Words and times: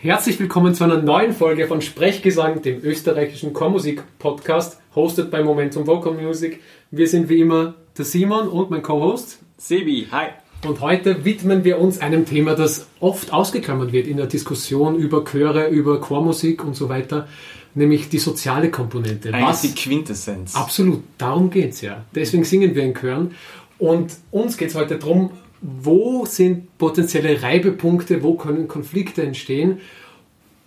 Herzlich 0.00 0.38
willkommen 0.38 0.76
zu 0.76 0.84
einer 0.84 1.02
neuen 1.02 1.32
Folge 1.32 1.66
von 1.66 1.82
Sprechgesang, 1.82 2.62
dem 2.62 2.80
österreichischen 2.84 3.52
Chormusik-Podcast, 3.52 4.78
hosted 4.94 5.28
bei 5.28 5.42
Momentum 5.42 5.88
Vocal 5.88 6.12
Music. 6.14 6.60
Wir 6.92 7.08
sind 7.08 7.28
wie 7.28 7.40
immer 7.40 7.74
der 7.98 8.04
Simon 8.04 8.46
und 8.46 8.70
mein 8.70 8.82
Co-Host 8.82 9.40
Sebi. 9.56 10.06
Hi. 10.12 10.28
Und 10.64 10.80
heute 10.82 11.24
widmen 11.24 11.64
wir 11.64 11.80
uns 11.80 12.00
einem 12.00 12.26
Thema, 12.26 12.54
das 12.54 12.86
oft 13.00 13.32
ausgeklammert 13.32 13.90
wird 13.90 14.06
in 14.06 14.18
der 14.18 14.26
Diskussion 14.26 14.94
über 14.94 15.24
Chöre, 15.24 15.66
über 15.66 16.00
Chormusik 16.00 16.64
und 16.64 16.76
so 16.76 16.88
weiter, 16.88 17.26
nämlich 17.74 18.08
die 18.08 18.18
soziale 18.18 18.70
Komponente. 18.70 19.34
Eigentlich 19.34 19.48
Was? 19.48 19.62
die 19.62 19.74
Quintessenz. 19.74 20.54
Absolut, 20.54 21.02
darum 21.18 21.50
geht 21.50 21.72
es 21.72 21.80
ja. 21.80 22.04
Deswegen 22.14 22.44
singen 22.44 22.76
wir 22.76 22.84
in 22.84 22.94
Chören. 22.94 23.34
Und 23.78 24.12
uns 24.30 24.56
geht 24.56 24.68
es 24.68 24.76
heute 24.76 24.96
darum, 24.96 25.32
wo 25.60 26.24
sind 26.24 26.78
potenzielle 26.78 27.42
Reibepunkte, 27.42 28.22
wo 28.22 28.34
können 28.34 28.68
Konflikte 28.68 29.22
entstehen. 29.22 29.80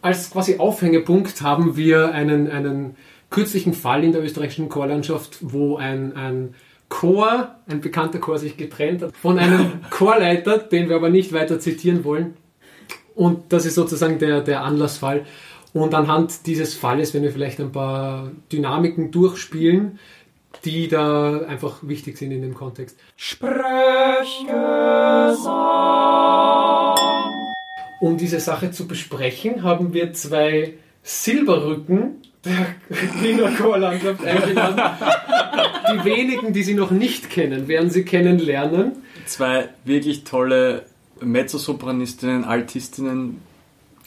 Als 0.01 0.31
quasi 0.31 0.57
Aufhängepunkt 0.57 1.41
haben 1.41 1.77
wir 1.77 2.13
einen, 2.13 2.49
einen 2.49 2.95
kürzlichen 3.29 3.73
Fall 3.73 4.03
in 4.03 4.11
der 4.11 4.23
österreichischen 4.23 4.69
Chorlandschaft, 4.69 5.37
wo 5.41 5.77
ein, 5.77 6.15
ein 6.15 6.55
Chor, 6.89 7.55
ein 7.67 7.79
bekannter 7.79 8.19
Chor 8.19 8.37
sich 8.37 8.57
getrennt 8.57 9.01
hat 9.01 9.15
von 9.15 9.39
einem 9.39 9.79
Chorleiter, 9.89 10.57
den 10.57 10.89
wir 10.89 10.97
aber 10.97 11.09
nicht 11.09 11.31
weiter 11.31 11.59
zitieren 11.59 12.03
wollen. 12.03 12.33
Und 13.15 13.53
das 13.53 13.65
ist 13.65 13.75
sozusagen 13.75 14.19
der, 14.19 14.41
der 14.41 14.63
Anlassfall. 14.63 15.25
Und 15.73 15.93
anhand 15.93 16.47
dieses 16.47 16.73
Falles 16.73 17.13
werden 17.13 17.23
wir 17.23 17.31
vielleicht 17.31 17.61
ein 17.61 17.71
paar 17.71 18.31
Dynamiken 18.51 19.11
durchspielen, 19.11 19.99
die 20.65 20.87
da 20.87 21.39
einfach 21.41 21.79
wichtig 21.81 22.17
sind 22.17 22.31
in 22.31 22.41
dem 22.41 22.53
Kontext. 22.53 22.97
Sprechgesang. 23.15 24.51
Um 27.99 28.17
diese 28.17 28.39
Sache 28.39 28.71
zu 28.71 28.87
besprechen, 28.87 29.63
haben 29.63 29.93
wir 29.93 30.13
zwei 30.13 30.75
Silberrücken 31.03 32.21
der 32.43 32.75
Wiener 33.21 33.51
Chorlandschaft 33.51 34.25
eingeladen. 34.25 34.79
Die 35.93 36.05
wenigen, 36.05 36.53
die 36.53 36.63
sie 36.63 36.73
noch 36.73 36.91
nicht 36.91 37.29
kennen, 37.29 37.67
werden 37.67 37.89
sie 37.89 38.03
kennenlernen. 38.03 39.03
Zwei 39.25 39.69
wirklich 39.85 40.23
tolle 40.23 40.85
Mezzosopranistinnen, 41.21 42.43
Altistinnen, 42.43 43.41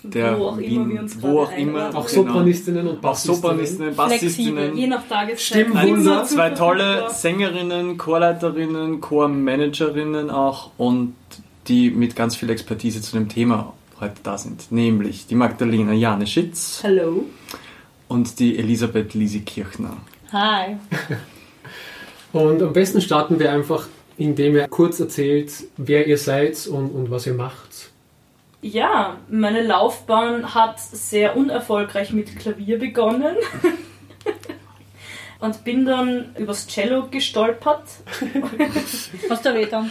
der 0.05 0.39
wo 0.39 0.47
auch 0.47 0.59
Wien, 0.59 0.83
immer 0.83 0.93
wir 0.93 1.01
uns 1.01 1.23
wo 1.23 1.41
auch 1.41 1.53
immer. 1.57 1.89
Auch 1.89 2.09
genau. 2.09 2.25
Sopranistinnen 2.25 2.87
und 2.87 3.01
Bassistinnen. 3.01 3.41
Sopranistinnen, 3.41 3.97
Bassistinnen. 3.97 4.55
Flexibel, 4.55 4.79
je 4.79 4.87
nach 4.87 5.09
Tageszeit. 5.09 5.41
Stimmwunder. 5.41 6.25
Zwei 6.25 6.51
tolle 6.51 7.11
Sängerinnen, 7.11 7.97
Chorleiterinnen, 7.97 9.01
Chormanagerinnen 9.01 10.31
auch 10.31 10.71
und 10.77 11.15
die 11.69 11.91
mit 11.91 12.15
ganz 12.15 12.37
viel 12.37 12.51
Expertise 12.51 13.01
zu 13.01 13.17
dem 13.17 13.29
Thema 13.29 13.73
heute 14.01 14.17
da 14.23 14.39
sind. 14.39 14.71
Nämlich 14.71 15.27
die 15.27 15.35
Magdalena 15.35 15.93
Jane 15.93 16.27
Schitz. 16.27 16.81
Hallo 16.85 17.25
und 18.09 18.39
die 18.39 18.59
Elisabeth 18.59 19.15
Lisi 19.15 19.41
Kirchner. 19.41 19.97
Hi. 20.33 20.77
und 22.33 22.63
am 22.63 22.73
besten 22.73 23.01
starten 23.01 23.39
wir 23.39 23.53
einfach, 23.53 23.89
indem 24.17 24.55
ihr 24.55 24.69
kurz 24.69 25.01
erzählt, 25.01 25.53
wer 25.77 26.07
ihr 26.07 26.19
seid 26.19 26.67
und, 26.67 26.91
und 26.91 27.11
was 27.11 27.27
ihr 27.27 27.35
macht. 27.35 27.74
Ja, 28.65 29.19
meine 29.29 29.63
Laufbahn 29.63 30.55
hat 30.55 30.81
sehr 30.81 31.37
unerfolgreich 31.37 32.15
mit 32.15 32.39
Klavier 32.39 32.79
begonnen. 32.79 33.37
und 35.41 35.65
bin 35.65 35.85
dann 35.85 36.35
übers 36.37 36.67
Cello 36.67 37.09
gestolpert. 37.11 37.83
Hast 39.29 39.45
du 39.45 39.67
dann? 39.67 39.91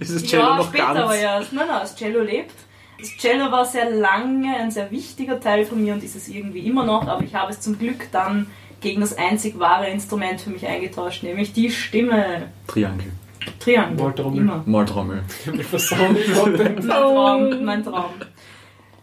ist 0.00 0.16
das 0.16 0.24
Cello 0.24 0.42
ja, 0.42 0.56
noch 0.56 0.66
später 0.66 0.86
ganz? 0.86 0.98
aber 0.98 1.14
erst. 1.14 1.52
Nein, 1.52 1.68
nein, 1.68 1.78
das 1.80 1.94
Cello 1.94 2.22
lebt. 2.22 2.56
Das 2.98 3.10
Cello 3.18 3.52
war 3.52 3.64
sehr 3.64 3.88
lange 3.88 4.52
ein 4.56 4.72
sehr 4.72 4.90
wichtiger 4.90 5.38
Teil 5.38 5.64
von 5.64 5.80
mir 5.80 5.94
und 5.94 6.02
ist 6.02 6.16
es 6.16 6.26
irgendwie 6.26 6.66
immer 6.66 6.84
noch, 6.84 7.06
aber 7.06 7.22
ich 7.22 7.36
habe 7.36 7.52
es 7.52 7.60
zum 7.60 7.78
Glück 7.78 8.10
dann 8.10 8.48
gegen 8.80 9.00
das 9.00 9.16
einzig 9.16 9.60
wahre 9.60 9.88
Instrument 9.88 10.40
für 10.40 10.50
mich 10.50 10.66
eingetauscht, 10.66 11.22
nämlich 11.22 11.52
die 11.52 11.70
Stimme. 11.70 12.50
Triangel. 12.66 13.12
Triangel. 13.58 13.96
Molltrommel. 13.96 14.40
Immer. 14.40 14.62
Molltrommel. 14.66 15.22
mein 15.46 16.80
Traum, 16.80 17.64
mein 17.64 17.84
Traum. 17.84 18.10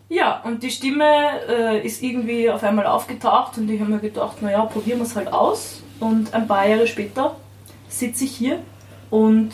Ja, 0.09 0.41
und 0.43 0.63
die 0.63 0.69
Stimme 0.69 1.03
äh, 1.49 1.85
ist 1.85 2.01
irgendwie 2.01 2.49
auf 2.49 2.63
einmal 2.63 2.85
aufgetaucht 2.85 3.57
und 3.57 3.69
ich 3.69 3.79
habe 3.79 3.91
mir 3.91 3.99
gedacht, 3.99 4.41
naja, 4.41 4.63
probieren 4.65 4.99
wir 4.99 5.05
es 5.05 5.15
halt 5.15 5.31
aus. 5.31 5.81
Und 5.99 6.33
ein 6.33 6.47
paar 6.47 6.67
Jahre 6.67 6.87
später 6.87 7.35
sitze 7.89 8.23
ich 8.23 8.31
hier 8.31 8.59
und 9.09 9.51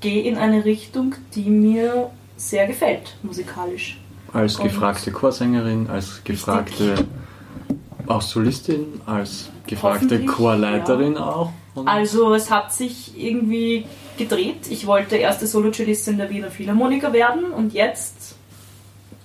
gehe 0.00 0.22
in 0.22 0.38
eine 0.38 0.64
Richtung, 0.64 1.14
die 1.34 1.50
mir 1.50 2.10
sehr 2.36 2.66
gefällt, 2.66 3.16
musikalisch. 3.22 4.00
Als 4.32 4.56
und 4.56 4.68
gefragte 4.68 5.10
Chorsängerin, 5.10 5.88
als 5.88 6.22
gefragte 6.24 7.06
auch 8.06 8.22
Solistin, 8.22 9.00
als 9.06 9.50
gefragte 9.66 10.24
Chorleiterin 10.24 11.14
ja. 11.14 11.20
auch. 11.20 11.52
Also 11.84 12.34
es 12.34 12.50
hat 12.50 12.72
sich 12.72 13.12
irgendwie 13.16 13.86
gedreht. 14.18 14.68
Ich 14.70 14.86
wollte 14.86 15.16
erste 15.16 15.46
Solo-Cellistin 15.46 16.18
der 16.18 16.30
Wiener 16.30 16.50
Philharmoniker 16.50 17.12
werden 17.12 17.50
und 17.52 17.72
jetzt 17.72 18.36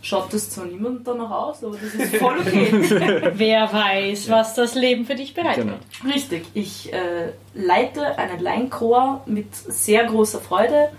schaut 0.01 0.31
das 0.33 0.51
zwar 0.51 0.65
niemand 0.65 1.07
danach 1.07 1.31
aus, 1.31 1.63
aber 1.63 1.77
das 1.77 1.93
ist 1.95 2.15
voll 2.17 2.37
okay. 2.39 3.31
Wer 3.33 3.73
weiß, 3.73 4.29
was 4.29 4.53
das 4.53 4.75
Leben 4.75 5.05
für 5.05 5.15
dich 5.15 5.33
bereitet. 5.33 5.65
Genau. 5.65 6.13
Richtig. 6.13 6.45
Ich 6.53 6.93
äh, 6.93 7.31
leite 7.55 8.17
einen 8.17 8.39
Laienchor 8.39 9.23
mit 9.25 9.55
sehr 9.55 10.05
großer 10.05 10.39
Freude 10.39 10.89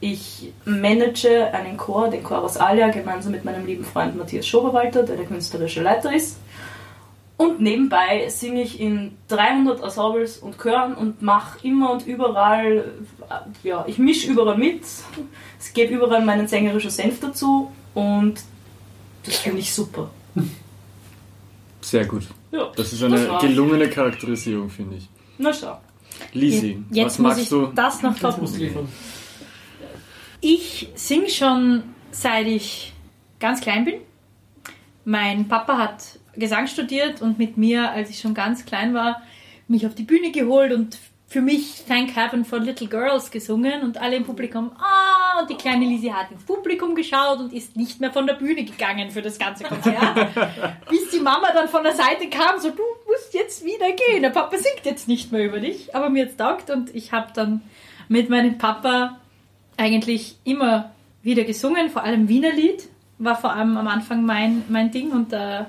ich 0.00 0.52
manage 0.64 1.52
einen 1.52 1.76
Chor, 1.78 2.08
den 2.08 2.22
Chorus 2.22 2.56
Alia, 2.56 2.88
gemeinsam 2.88 3.32
mit 3.32 3.44
meinem 3.44 3.64
lieben 3.64 3.84
Freund 3.84 4.16
Matthias 4.16 4.46
Schoberwalter, 4.46 5.02
der 5.02 5.16
der 5.16 5.24
künstlerische 5.24 5.82
Leiter 5.82 6.14
ist. 6.14 6.36
Und 7.36 7.60
nebenbei 7.60 8.28
singe 8.30 8.62
ich 8.62 8.80
in 8.80 9.18
300 9.28 9.82
Ensembles 9.82 10.38
und 10.38 10.56
Chören 10.58 10.94
und 10.94 11.20
mache 11.20 11.58
immer 11.66 11.90
und 11.92 12.06
überall, 12.06 12.94
ja, 13.62 13.84
ich 13.86 13.98
mische 13.98 14.30
überall 14.30 14.56
mit. 14.56 14.82
Es 15.58 15.72
gebe 15.74 15.94
überall 15.94 16.24
meinen 16.24 16.48
sängerischen 16.48 16.90
Senf 16.90 17.20
dazu 17.20 17.70
und 17.94 18.40
das 19.24 19.36
finde 19.38 19.58
ich 19.58 19.72
super. 19.72 20.10
Sehr 21.82 22.06
gut. 22.06 22.22
Ja, 22.52 22.72
das 22.74 22.92
ist 22.92 23.02
eine 23.02 23.26
das 23.26 23.42
gelungene 23.42 23.88
Charakterisierung, 23.90 24.70
finde 24.70 24.96
ich. 24.96 25.08
Na 25.38 25.52
schau. 25.52 25.78
Lisi, 26.32 26.82
Jetzt 26.90 27.18
was 27.18 27.18
magst 27.18 27.52
du? 27.52 27.66
Das 27.66 28.02
noch 28.02 28.18
toppen. 28.18 28.48
Ich 30.40 30.88
singe 30.94 31.28
schon 31.28 31.82
seit 32.10 32.46
ich 32.46 32.92
ganz 33.38 33.60
klein 33.60 33.84
bin. 33.84 33.96
Mein 35.08 35.46
Papa 35.46 35.78
hat 35.78 36.18
Gesang 36.34 36.66
studiert 36.66 37.22
und 37.22 37.38
mit 37.38 37.56
mir, 37.56 37.92
als 37.92 38.10
ich 38.10 38.18
schon 38.18 38.34
ganz 38.34 38.66
klein 38.66 38.92
war, 38.92 39.22
mich 39.68 39.86
auf 39.86 39.94
die 39.94 40.02
Bühne 40.02 40.32
geholt 40.32 40.72
und 40.72 40.98
für 41.28 41.40
mich 41.40 41.84
Thank 41.86 42.16
Heaven 42.16 42.44
for 42.44 42.58
Little 42.58 42.88
Girls 42.88 43.30
gesungen 43.30 43.82
und 43.82 43.98
alle 43.98 44.16
im 44.16 44.24
Publikum, 44.24 44.72
ah, 44.76 45.40
und 45.40 45.48
die 45.48 45.54
kleine 45.54 45.84
Lisi 45.84 46.08
hat 46.08 46.32
ins 46.32 46.42
Publikum 46.42 46.96
geschaut 46.96 47.38
und 47.38 47.52
ist 47.52 47.76
nicht 47.76 48.00
mehr 48.00 48.12
von 48.12 48.26
der 48.26 48.34
Bühne 48.34 48.64
gegangen 48.64 49.12
für 49.12 49.22
das 49.22 49.38
ganze 49.38 49.62
Konzert. 49.62 49.96
Bis 50.90 51.10
die 51.12 51.20
Mama 51.20 51.52
dann 51.54 51.68
von 51.68 51.84
der 51.84 51.94
Seite 51.94 52.28
kam, 52.28 52.58
so, 52.58 52.70
du 52.70 52.82
musst 53.06 53.32
jetzt 53.32 53.64
wieder 53.64 53.92
gehen, 53.92 54.22
der 54.22 54.30
Papa 54.30 54.56
singt 54.58 54.84
jetzt 54.84 55.06
nicht 55.06 55.30
mehr 55.30 55.44
über 55.44 55.60
dich, 55.60 55.94
aber 55.94 56.10
mir 56.10 56.24
jetzt 56.24 56.38
taugt 56.38 56.68
und 56.68 56.92
ich 56.92 57.12
habe 57.12 57.28
dann 57.32 57.62
mit 58.08 58.28
meinem 58.28 58.58
Papa 58.58 59.20
eigentlich 59.76 60.34
immer 60.42 60.90
wieder 61.22 61.44
gesungen, 61.44 61.90
vor 61.90 62.02
allem 62.02 62.28
Wiener 62.28 62.50
Lied 62.50 62.88
war 63.18 63.36
vor 63.36 63.52
allem 63.52 63.76
am 63.76 63.88
Anfang 63.88 64.24
mein, 64.24 64.64
mein 64.68 64.90
Ding 64.90 65.10
und 65.10 65.32
da 65.32 65.60
äh, 65.60 65.64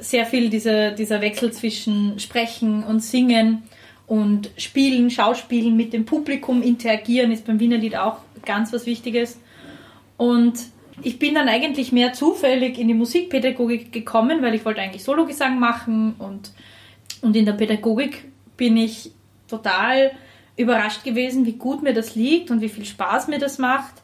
sehr 0.00 0.26
viel 0.26 0.50
dieser, 0.50 0.90
dieser 0.92 1.20
Wechsel 1.20 1.52
zwischen 1.52 2.18
Sprechen 2.18 2.82
und 2.84 3.00
Singen 3.00 3.62
und 4.06 4.50
Spielen, 4.56 5.10
Schauspielen 5.10 5.76
mit 5.76 5.92
dem 5.92 6.04
Publikum, 6.04 6.62
interagieren 6.62 7.32
ist 7.32 7.46
beim 7.46 7.60
Wiener 7.60 7.76
Lied 7.76 7.96
auch 7.96 8.18
ganz 8.44 8.72
was 8.72 8.86
Wichtiges. 8.86 9.40
Und 10.16 10.54
ich 11.02 11.18
bin 11.18 11.34
dann 11.34 11.48
eigentlich 11.48 11.92
mehr 11.92 12.12
zufällig 12.12 12.78
in 12.78 12.88
die 12.88 12.94
Musikpädagogik 12.94 13.92
gekommen, 13.92 14.42
weil 14.42 14.54
ich 14.54 14.64
wollte 14.64 14.80
eigentlich 14.80 15.04
Sologesang 15.04 15.58
machen 15.58 16.14
und, 16.18 16.52
und 17.20 17.36
in 17.36 17.44
der 17.44 17.52
Pädagogik 17.52 18.24
bin 18.56 18.76
ich 18.76 19.10
total 19.48 20.12
überrascht 20.56 21.04
gewesen, 21.04 21.44
wie 21.44 21.52
gut 21.52 21.82
mir 21.82 21.92
das 21.92 22.14
liegt 22.14 22.50
und 22.50 22.60
wie 22.60 22.68
viel 22.68 22.84
Spaß 22.84 23.28
mir 23.28 23.38
das 23.38 23.58
macht. 23.58 23.94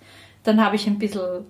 Dann 0.45 0.63
habe 0.63 0.77
ich 0.77 0.87
ein 0.87 0.99
bisschen 0.99 1.47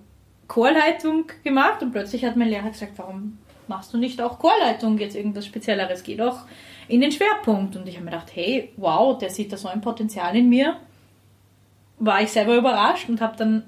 Chorleitung 0.53 1.25
gemacht 1.43 1.81
und 1.81 1.91
plötzlich 1.91 2.23
hat 2.23 2.35
mein 2.35 2.47
Lehrer 2.47 2.69
gesagt, 2.69 2.91
warum 2.97 3.39
machst 3.67 3.91
du 3.91 3.97
nicht 3.97 4.21
auch 4.21 4.37
Chorleitung, 4.37 4.99
jetzt 4.99 5.15
irgendwas 5.15 5.47
Spezielleres, 5.47 6.03
geht 6.03 6.21
auch 6.21 6.41
in 6.87 7.01
den 7.01 7.11
Schwerpunkt. 7.11 7.75
Und 7.75 7.87
ich 7.87 7.95
habe 7.95 8.05
mir 8.05 8.11
gedacht, 8.11 8.35
hey, 8.35 8.71
wow, 8.77 9.17
der 9.17 9.31
sieht 9.31 9.51
da 9.51 9.57
so 9.57 9.67
ein 9.67 9.81
Potenzial 9.81 10.35
in 10.35 10.49
mir. 10.49 10.75
War 11.97 12.21
ich 12.21 12.29
selber 12.29 12.55
überrascht 12.55 13.09
und 13.09 13.19
habe 13.19 13.35
dann 13.35 13.63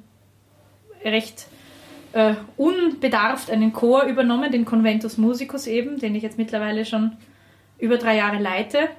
recht 1.04 1.48
äh, 2.14 2.36
unbedarft 2.56 3.50
einen 3.50 3.74
Chor 3.74 4.04
übernommen, 4.04 4.52
den 4.52 4.66
Conventus 4.66 5.18
Musicus 5.18 5.66
eben, 5.66 5.98
den 5.98 6.14
ich 6.14 6.22
jetzt 6.22 6.38
mittlerweile 6.38 6.86
schon 6.86 7.18
über 7.80 7.98
drei 7.98 8.18
Jahre 8.18 8.38
leite 8.38 8.90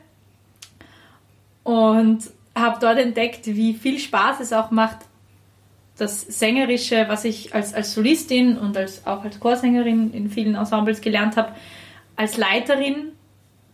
und 1.62 2.18
habe 2.52 2.78
dort 2.80 2.98
entdeckt, 2.98 3.46
wie 3.46 3.74
viel 3.74 4.00
Spaß 4.00 4.40
es 4.40 4.52
auch 4.52 4.72
macht, 4.72 4.98
das 5.96 6.20
Sängerische, 6.20 7.06
was 7.08 7.24
ich 7.24 7.54
als, 7.54 7.72
als 7.74 7.94
Solistin 7.94 8.58
und 8.58 8.76
als, 8.76 9.06
auch 9.06 9.24
als 9.24 9.40
Chorsängerin 9.40 10.12
in 10.12 10.30
vielen 10.30 10.54
Ensembles 10.54 11.00
gelernt 11.00 11.36
habe, 11.36 11.52
als 12.16 12.36
Leiterin 12.36 13.12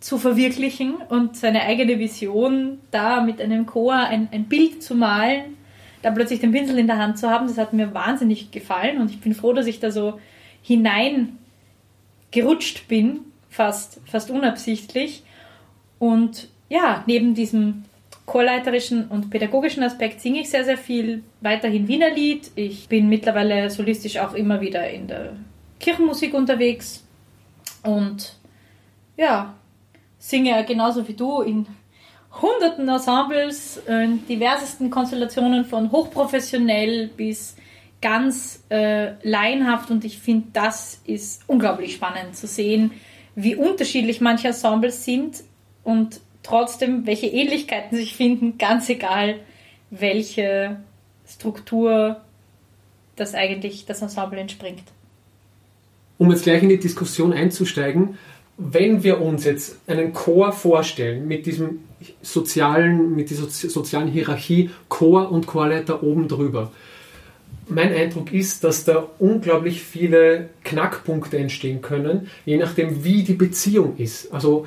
zu 0.01 0.19
verwirklichen 0.19 0.95
und 1.09 1.37
seine 1.37 1.63
eigene 1.63 1.99
Vision 1.99 2.79
da 2.91 3.23
mit 3.23 3.41
einem 3.41 3.67
Chor 3.67 3.95
ein, 3.95 4.29
ein 4.33 4.45
Bild 4.45 4.83
zu 4.83 4.95
malen, 4.95 5.57
da 6.03 6.11
plötzlich 6.11 6.41
den 6.41 6.53
Pinsel 6.53 6.79
in 6.79 6.89
der 6.89 6.99
Hand 6.99 7.19
zu 7.19 7.31
haben, 7.31 7.47
das 7.47 7.59
hat 7.59 7.73
mir 7.73 7.95
wahnsinnig 7.95 8.51
gefallen 8.51 9.01
und 9.01 9.11
ich 9.11 9.21
bin 9.21 9.35
froh, 9.35 9.53
dass 9.53 9.67
ich 9.67 9.79
da 9.79 9.91
so 9.91 10.19
hinein 10.63 11.39
gerutscht 12.33 12.89
bin, 12.89 13.21
fast, 13.49 14.01
fast 14.07 14.31
unabsichtlich. 14.31 15.23
Und 15.99 16.49
ja, 16.69 17.05
neben 17.07 17.35
diesem 17.35 17.85
chorleiterischen 18.27 19.09
und 19.09 19.31
pädagogischen 19.31 19.83
Aspekt 19.83 20.21
singe 20.21 20.41
ich 20.41 20.51
sehr, 20.51 20.65
sehr 20.65 20.79
viel 20.79 21.23
weiterhin 21.41 21.89
Wiener 21.89 22.11
Lied. 22.11 22.51
Ich 22.55 22.89
bin 22.89 23.09
mittlerweile 23.09 23.69
solistisch 23.71 24.19
auch 24.19 24.35
immer 24.35 24.61
wieder 24.61 24.89
in 24.89 25.09
der 25.09 25.33
Kirchenmusik 25.81 26.33
unterwegs 26.35 27.05
und 27.83 28.37
ja, 29.17 29.55
singe 30.19 30.65
genauso 30.65 31.07
wie 31.09 31.15
du 31.15 31.43
in 31.43 31.67
hunderten 32.41 32.89
Ensembles, 32.89 33.79
in 33.89 34.27
diversesten 34.27 34.89
Konstellationen 34.89 35.65
von 35.65 35.91
hochprofessionell 35.91 37.09
bis 37.09 37.57
ganz 38.01 38.65
äh, 38.71 39.13
laienhaft 39.23 39.91
und 39.91 40.05
ich 40.05 40.19
finde, 40.19 40.49
das 40.53 41.01
ist 41.05 41.43
unglaublich 41.47 41.95
spannend 41.95 42.37
zu 42.37 42.47
sehen, 42.47 42.93
wie 43.35 43.55
unterschiedlich 43.55 44.21
manche 44.21 44.49
Ensembles 44.49 45.05
sind 45.05 45.45
und 45.85 46.21
trotzdem, 46.43 47.07
welche 47.07 47.27
Ähnlichkeiten 47.27 47.97
sich 47.97 48.17
finden, 48.17 48.59
ganz 48.59 48.89
egal, 48.89 49.37
welche 49.91 50.77
Struktur 51.27 52.21
das 53.17 53.35
eigentlich 53.35 53.87
das 53.87 54.03
Ensemble 54.03 54.41
entspringt. 54.41 54.85
Um 56.19 56.31
jetzt 56.31 56.45
gleich 56.45 56.63
in 56.63 56.69
die 56.69 56.79
Diskussion 56.79 57.33
einzusteigen, 57.33 58.19
wenn 58.59 59.03
wir 59.03 59.21
uns 59.21 59.45
jetzt 59.45 59.79
einen 59.87 60.13
Chor 60.13 60.53
vorstellen 60.53 61.27
mit 61.27 61.47
diesem 61.47 61.81
sozialen, 62.21 63.15
mit 63.15 63.31
dieser 63.31 63.49
sozialen 63.49 64.09
Hierarchie, 64.09 64.71
Chor 64.89 65.31
und 65.31 65.47
Chorleiter 65.47 66.03
oben 66.03 66.29
drüber. 66.29 66.73
Mein 67.69 67.93
Eindruck 67.93 68.33
ist, 68.33 68.65
dass 68.65 68.85
da 68.85 69.09
unglaublich 69.19 69.83
viele 69.83 70.51
Knackpunkte 70.65 71.39
entstehen 71.39 71.81
können, 71.81 72.29
je 72.45 72.57
nachdem, 72.57 73.05
wie 73.05 73.23
die 73.23 73.35
Beziehung 73.35 73.97
ist. 73.97 74.33
Also 74.33 74.67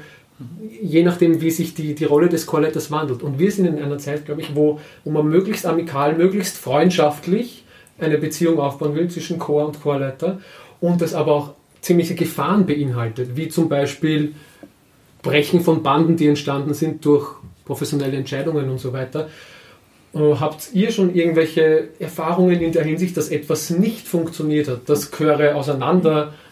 je 0.82 1.04
nachdem, 1.04 1.42
wie 1.42 1.52
sich 1.52 1.74
die, 1.74 1.96
die 1.96 2.04
Rolle 2.06 2.28
des 2.28 2.46
Chorleiters 2.46 2.92
wandelt. 2.92 3.24
Und 3.24 3.40
wir 3.40 3.52
sind 3.52 3.68
in 3.68 3.82
einer 3.82 3.98
Zeit, 3.98 4.26
glaube 4.26 4.42
ich, 4.42 4.56
wo, 4.56 4.80
wo 5.04 5.12
man 5.12 5.28
möglichst 5.28 5.66
amikal, 5.66 6.16
möglichst 6.16 6.58
freundschaftlich 6.58 7.64
eine 7.98 8.18
Beziehung 8.18 8.60
aufbauen 8.60 8.96
will 8.96 9.10
zwischen 9.10 9.40
Chor 9.40 9.66
und 9.66 9.82
Chorleiter 9.82 10.40
und 10.82 11.02
das 11.02 11.14
aber 11.14 11.32
auch 11.34 11.54
ziemliche 11.80 12.16
Gefahren 12.16 12.66
beinhaltet, 12.66 13.38
wie 13.38 13.48
zum 13.48 13.70
Beispiel 13.70 14.34
Brechen 15.22 15.62
von 15.62 15.84
Banden, 15.84 16.18
die 16.18 16.28
entstanden 16.28 16.74
sind 16.74 17.06
durch 17.06 17.36
professionelle 17.64 18.18
Entscheidungen 18.18 18.70
und 18.70 18.80
so 18.80 18.92
weiter. 18.92 19.30
Äh, 20.14 20.36
habt 20.40 20.70
ihr 20.74 20.92
schon 20.92 21.16
irgendwelche 21.16 21.90
Erfahrungen 22.00 22.60
in 22.62 22.72
der 22.72 22.84
Hinsicht, 22.84 23.16
dass 23.18 23.30
etwas 23.30 23.70
nicht 23.70 24.08
funktioniert 24.08 24.68
hat, 24.68 24.90
dass 24.90 25.12
Chöre 25.12 25.56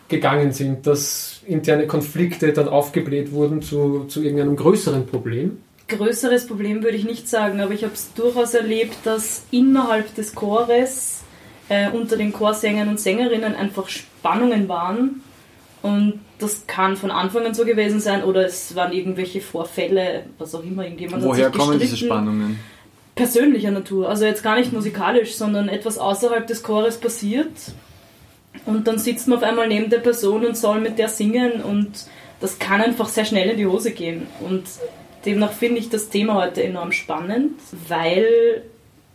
auseinandergegangen 0.09 0.51
sind, 0.51 0.87
dass 0.87 1.41
interne 1.47 1.87
Konflikte 1.87 2.53
dann 2.53 2.67
aufgebläht 2.67 3.31
wurden 3.31 3.61
zu, 3.61 4.05
zu 4.05 4.21
irgendeinem 4.21 4.55
größeren 4.55 5.05
Problem? 5.05 5.57
Größeres 5.87 6.47
Problem 6.47 6.83
würde 6.83 6.97
ich 6.97 7.05
nicht 7.05 7.27
sagen, 7.27 7.59
aber 7.59 7.73
ich 7.73 7.83
habe 7.83 7.93
es 7.93 8.13
durchaus 8.13 8.53
erlebt, 8.53 8.97
dass 9.03 9.43
innerhalb 9.51 10.15
des 10.15 10.33
Chores 10.33 11.21
äh, 11.69 11.89
unter 11.91 12.15
den 12.15 12.31
Chorsängern 12.31 12.87
und 12.87 12.99
Sängerinnen 12.99 13.55
einfach 13.55 13.89
Spannungen 13.89 14.69
waren. 14.69 15.21
Und 15.81 16.21
das 16.39 16.65
kann 16.65 16.95
von 16.95 17.11
Anfang 17.11 17.45
an 17.45 17.53
so 17.53 17.65
gewesen 17.65 17.99
sein 17.99 18.23
oder 18.23 18.45
es 18.45 18.73
waren 18.75 18.93
irgendwelche 18.93 19.41
Vorfälle, 19.41 20.23
was 20.37 20.55
auch 20.55 20.63
immer, 20.63 20.83
irgendjemand 20.85 21.23
Woher 21.23 21.51
kommen 21.51 21.77
diese 21.77 21.97
Spannungen? 21.97 22.57
Persönlicher 23.15 23.69
Natur, 23.69 24.09
also 24.09 24.25
jetzt 24.25 24.41
gar 24.41 24.57
nicht 24.57 24.73
musikalisch, 24.73 25.35
sondern 25.35 25.67
etwas 25.69 25.97
außerhalb 25.99 26.47
des 26.47 26.63
Chores 26.63 26.97
passiert. 26.97 27.51
Und 28.65 28.87
dann 28.87 28.97
sitzt 28.97 29.27
man 29.27 29.39
auf 29.39 29.43
einmal 29.43 29.67
neben 29.67 29.89
der 29.89 29.99
Person 29.99 30.45
und 30.45 30.55
soll 30.57 30.79
mit 30.79 30.97
der 30.97 31.09
singen 31.09 31.61
und 31.61 32.05
das 32.39 32.59
kann 32.59 32.81
einfach 32.81 33.07
sehr 33.07 33.25
schnell 33.25 33.49
in 33.51 33.57
die 33.57 33.65
Hose 33.65 33.91
gehen. 33.91 34.27
Und 34.41 34.63
demnach 35.25 35.53
finde 35.53 35.79
ich 35.79 35.89
das 35.89 36.09
Thema 36.09 36.35
heute 36.35 36.63
enorm 36.63 36.91
spannend, 36.91 37.53
weil 37.87 38.63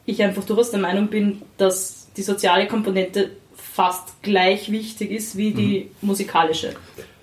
ich 0.06 0.22
einfach 0.22 0.44
durchaus 0.44 0.70
der 0.70 0.80
Meinung 0.80 1.08
bin, 1.08 1.42
dass 1.58 2.08
die 2.16 2.22
soziale 2.22 2.66
Komponente 2.66 3.30
fast 3.54 4.22
gleich 4.22 4.72
wichtig 4.72 5.10
ist 5.10 5.36
wie 5.36 5.52
die 5.52 5.90
mhm. 6.00 6.08
musikalische. 6.08 6.74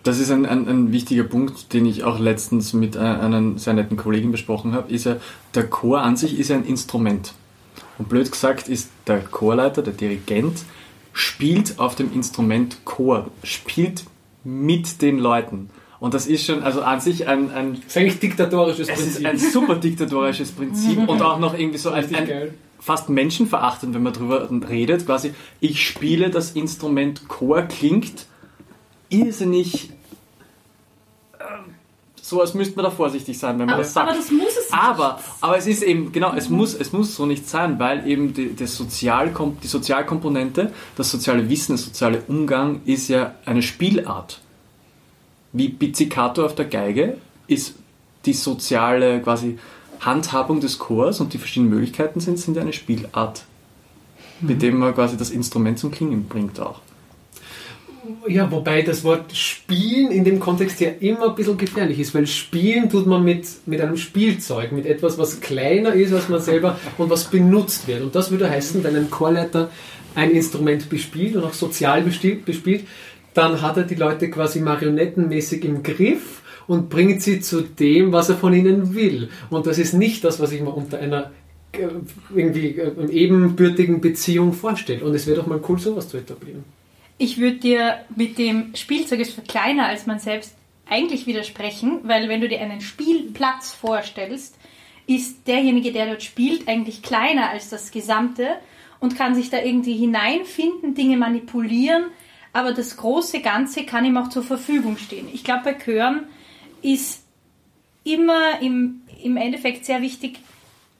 Das 0.04 0.20
ist 0.20 0.30
ein, 0.30 0.46
ein, 0.46 0.68
ein, 0.68 0.92
wichtiger 0.92 1.24
Punkt, 1.24 1.74
den 1.74 1.88
ich 1.88 2.04
auch 2.04 2.20
letztens 2.20 2.74
mit 2.74 2.96
einer 2.96 3.58
sehr 3.58 3.74
netten 3.74 3.98
Kollegin 3.98 4.32
besprochen 4.32 4.74
habe, 4.74 4.94
ist 4.94 5.06
ja, 5.06 5.18
der 5.56 5.68
Chor 5.68 6.02
an 6.02 6.16
sich 6.16 6.38
ist 6.38 6.52
ein 6.52 6.64
Instrument. 6.64 7.34
Und 7.98 8.08
blöd 8.08 8.32
gesagt 8.32 8.70
ist 8.70 8.92
der 9.08 9.22
Chorleiter, 9.22 9.82
der 9.82 9.94
Dirigent, 9.94 10.60
spielt 11.16 11.80
auf 11.80 11.96
dem 11.96 12.14
Instrument 12.14 12.84
Chor, 12.84 13.32
spielt 13.42 14.04
mit 14.44 15.02
den 15.02 15.18
Leuten. 15.18 15.70
Und 16.02 16.14
das 16.14 16.28
ist 16.28 16.46
schon, 16.46 16.62
also 16.62 16.82
an 16.82 17.00
sich 17.00 17.26
ein, 17.26 17.52
ein 17.52 17.76
das 17.76 17.86
ist 17.86 17.98
eigentlich 17.98 18.20
diktatorisches 18.20 18.88
Prinzip. 18.90 19.08
Es 19.08 19.18
ist 19.20 19.26
ein 19.26 19.40
super 19.40 19.76
diktatorisches 19.76 20.52
Prinzip 20.52 21.08
und 21.08 21.22
auch 21.22 21.40
noch 21.40 21.58
irgendwie 21.58 21.78
so 21.78 21.90
ein, 21.92 22.14
ein, 22.14 22.54
fast 22.82 23.08
menschenverachtend, 23.08 23.96
wenn 23.96 24.04
man 24.04 24.12
darüber 24.12 24.50
redet. 24.70 25.06
Quasi, 25.06 25.34
ich 25.62 25.88
spiele 25.88 26.30
das 26.30 26.52
Instrument 26.52 27.30
Chor, 27.30 27.62
klingt 27.62 28.26
irrsinnig 29.08 29.92
so 32.28 32.42
als 32.42 32.56
müsste 32.56 32.76
man 32.76 32.86
da 32.86 32.92
vorsichtig 32.92 33.38
sein, 33.38 33.60
wenn 33.60 33.68
man 33.68 33.76
aber, 33.76 33.84
das 33.84 33.94
sagt. 33.94 34.10
Aber 34.10 34.18
das 34.18 34.32
muss 34.32 34.58
es 34.58 34.74
aber, 34.74 35.20
aber 35.42 35.58
es 35.60 35.68
ist 35.68 35.84
eben, 35.84 36.12
genau, 36.12 36.34
es 36.34 36.50
muss, 36.50 36.74
es 36.74 36.92
muss 36.92 37.16
so 37.16 37.28
nicht 37.28 37.48
sein, 37.48 37.78
weil 37.78 38.08
eben 38.08 38.34
die, 38.34 38.48
die, 38.48 38.66
Sozialkom 38.66 39.58
die 39.62 39.68
Sozialkomponente, 39.68 40.72
das 40.96 41.12
soziale 41.12 41.48
Wissen, 41.50 41.74
der 41.74 41.78
soziale 41.78 42.24
Umgang 42.28 42.82
ist 42.86 43.10
ja 43.10 43.36
eine 43.46 43.62
Spielart. 43.62 44.42
Wie 45.54 45.70
Pizzicato 45.70 46.44
auf 46.44 46.56
der 46.56 46.66
Geige 46.66 47.18
ist 47.46 47.76
die 48.26 48.34
soziale 48.34 49.22
quasi 49.22 49.60
Handhabung 50.00 50.60
des 50.62 50.80
Chors 50.80 51.20
und 51.20 51.32
die 51.32 51.38
verschiedenen 51.38 51.70
Möglichkeiten 51.70 52.22
sind, 52.22 52.40
sind 52.40 52.58
eine 52.58 52.74
Spielart, 52.74 53.44
mhm. 54.40 54.48
mit 54.48 54.64
dem 54.64 54.80
man 54.80 54.96
quasi 54.96 55.16
das 55.16 55.30
Instrument 55.30 55.78
zum 55.78 55.92
Klingen 55.92 56.28
bringt 56.28 56.60
auch. 56.60 56.82
Ja, 58.28 58.52
wobei 58.52 58.82
das 58.82 59.04
Wort 59.04 59.36
Spielen 59.36 60.12
in 60.12 60.24
dem 60.24 60.40
Kontext 60.40 60.80
ja 60.80 60.90
immer 61.00 61.30
ein 61.30 61.36
bisschen 61.36 61.58
gefährlich 61.58 62.00
ist, 62.00 62.14
weil 62.14 62.28
Spielen 62.28 62.90
tut 62.90 63.08
man 63.08 63.24
mit, 63.24 63.48
mit 63.66 63.82
einem 63.82 63.98
Spielzeug, 63.98 64.72
mit 64.72 64.86
etwas, 64.86 65.18
was 65.18 65.42
kleiner 65.42 65.94
ist 65.94 66.14
als 66.14 66.30
man 66.30 66.42
selber 66.42 66.80
und 66.98 67.10
was 67.10 67.26
benutzt 67.26 67.88
wird. 67.88 68.02
Und 68.02 68.16
das 68.16 68.32
würde 68.32 68.50
heißen, 68.50 68.84
wenn 68.84 68.96
ein 68.96 69.10
Chorleiter 69.10 69.70
ein 70.16 70.32
Instrument 70.32 70.90
bespielt 70.90 71.36
und 71.36 71.44
auch 71.44 71.54
sozial 71.54 72.02
bespielt, 72.02 72.88
dann 73.34 73.62
hat 73.62 73.78
er 73.78 73.84
die 73.84 73.96
Leute 73.96 74.30
quasi 74.30 74.62
marionettenmäßig 74.62 75.66
im 75.66 75.84
Griff 75.84 76.42
und 76.68 76.90
bringt 76.90 77.22
sie 77.22 77.42
zu 77.42 77.62
dem, 77.62 78.12
was 78.12 78.30
er 78.30 78.38
von 78.38 78.54
ihnen 78.54 78.96
will. 78.96 79.30
Und 79.50 79.68
das 79.68 79.78
ist 79.78 79.94
nicht 79.94 80.24
das, 80.24 80.40
was 80.40 80.52
ich 80.52 80.62
mir 80.62 80.72
unter 80.72 81.00
einer 81.00 81.32
äh, 81.74 81.88
irgendwie 82.34 82.80
äh, 82.80 82.92
ebenbürtigen 83.10 84.02
Beziehung 84.02 84.54
vorstelle. 84.54 85.04
Und 85.04 85.14
es 85.14 85.28
wäre 85.28 85.38
doch 85.38 85.48
mal 85.48 85.60
cool, 85.68 85.80
sowas 85.80 86.08
zu 86.08 86.18
etablieren. 86.18 86.64
Ich 87.18 87.38
würde 87.38 87.58
dir 87.58 88.06
mit 88.16 88.38
dem 88.38 88.76
Spielzeug 88.76 89.20
ist 89.22 89.48
kleiner 89.48 89.88
als 89.88 90.06
man 90.06 90.20
selbst 90.20 90.56
eigentlich 90.88 91.28
widersprechen, 91.28 92.02
weil 92.04 92.30
wenn 92.30 92.42
du 92.42 92.50
dir 92.50 92.60
einen 92.60 92.82
Spielplatz 92.82 93.74
vorstellst, 93.74 94.58
ist 95.08 95.48
derjenige, 95.48 95.92
der 95.92 96.08
dort 96.08 96.24
spielt, 96.24 96.68
eigentlich 96.68 97.02
kleiner 97.02 97.50
als 97.50 97.70
das 97.70 97.92
Gesamte 97.92 98.58
und 99.00 99.18
kann 99.18 99.36
sich 99.36 99.50
da 99.50 99.62
irgendwie 99.62 99.96
hineinfinden, 99.96 100.96
Dinge 100.96 101.18
manipulieren, 101.18 102.06
aber 102.54 102.74
das 102.74 102.98
große 102.98 103.42
Ganze 103.42 103.86
kann 103.86 104.06
ihm 104.06 104.18
auch 104.18 104.30
zur 104.30 104.44
Verfügung 104.44 104.98
stehen. 104.98 105.28
Ich 105.32 105.44
glaube, 105.44 105.64
bei 105.64 105.74
Chören 105.74 106.24
ist 106.82 107.24
immer 108.04 108.62
im, 108.62 109.02
im 109.24 109.38
Endeffekt 109.38 109.86
sehr 109.86 110.02
wichtig, 110.02 110.40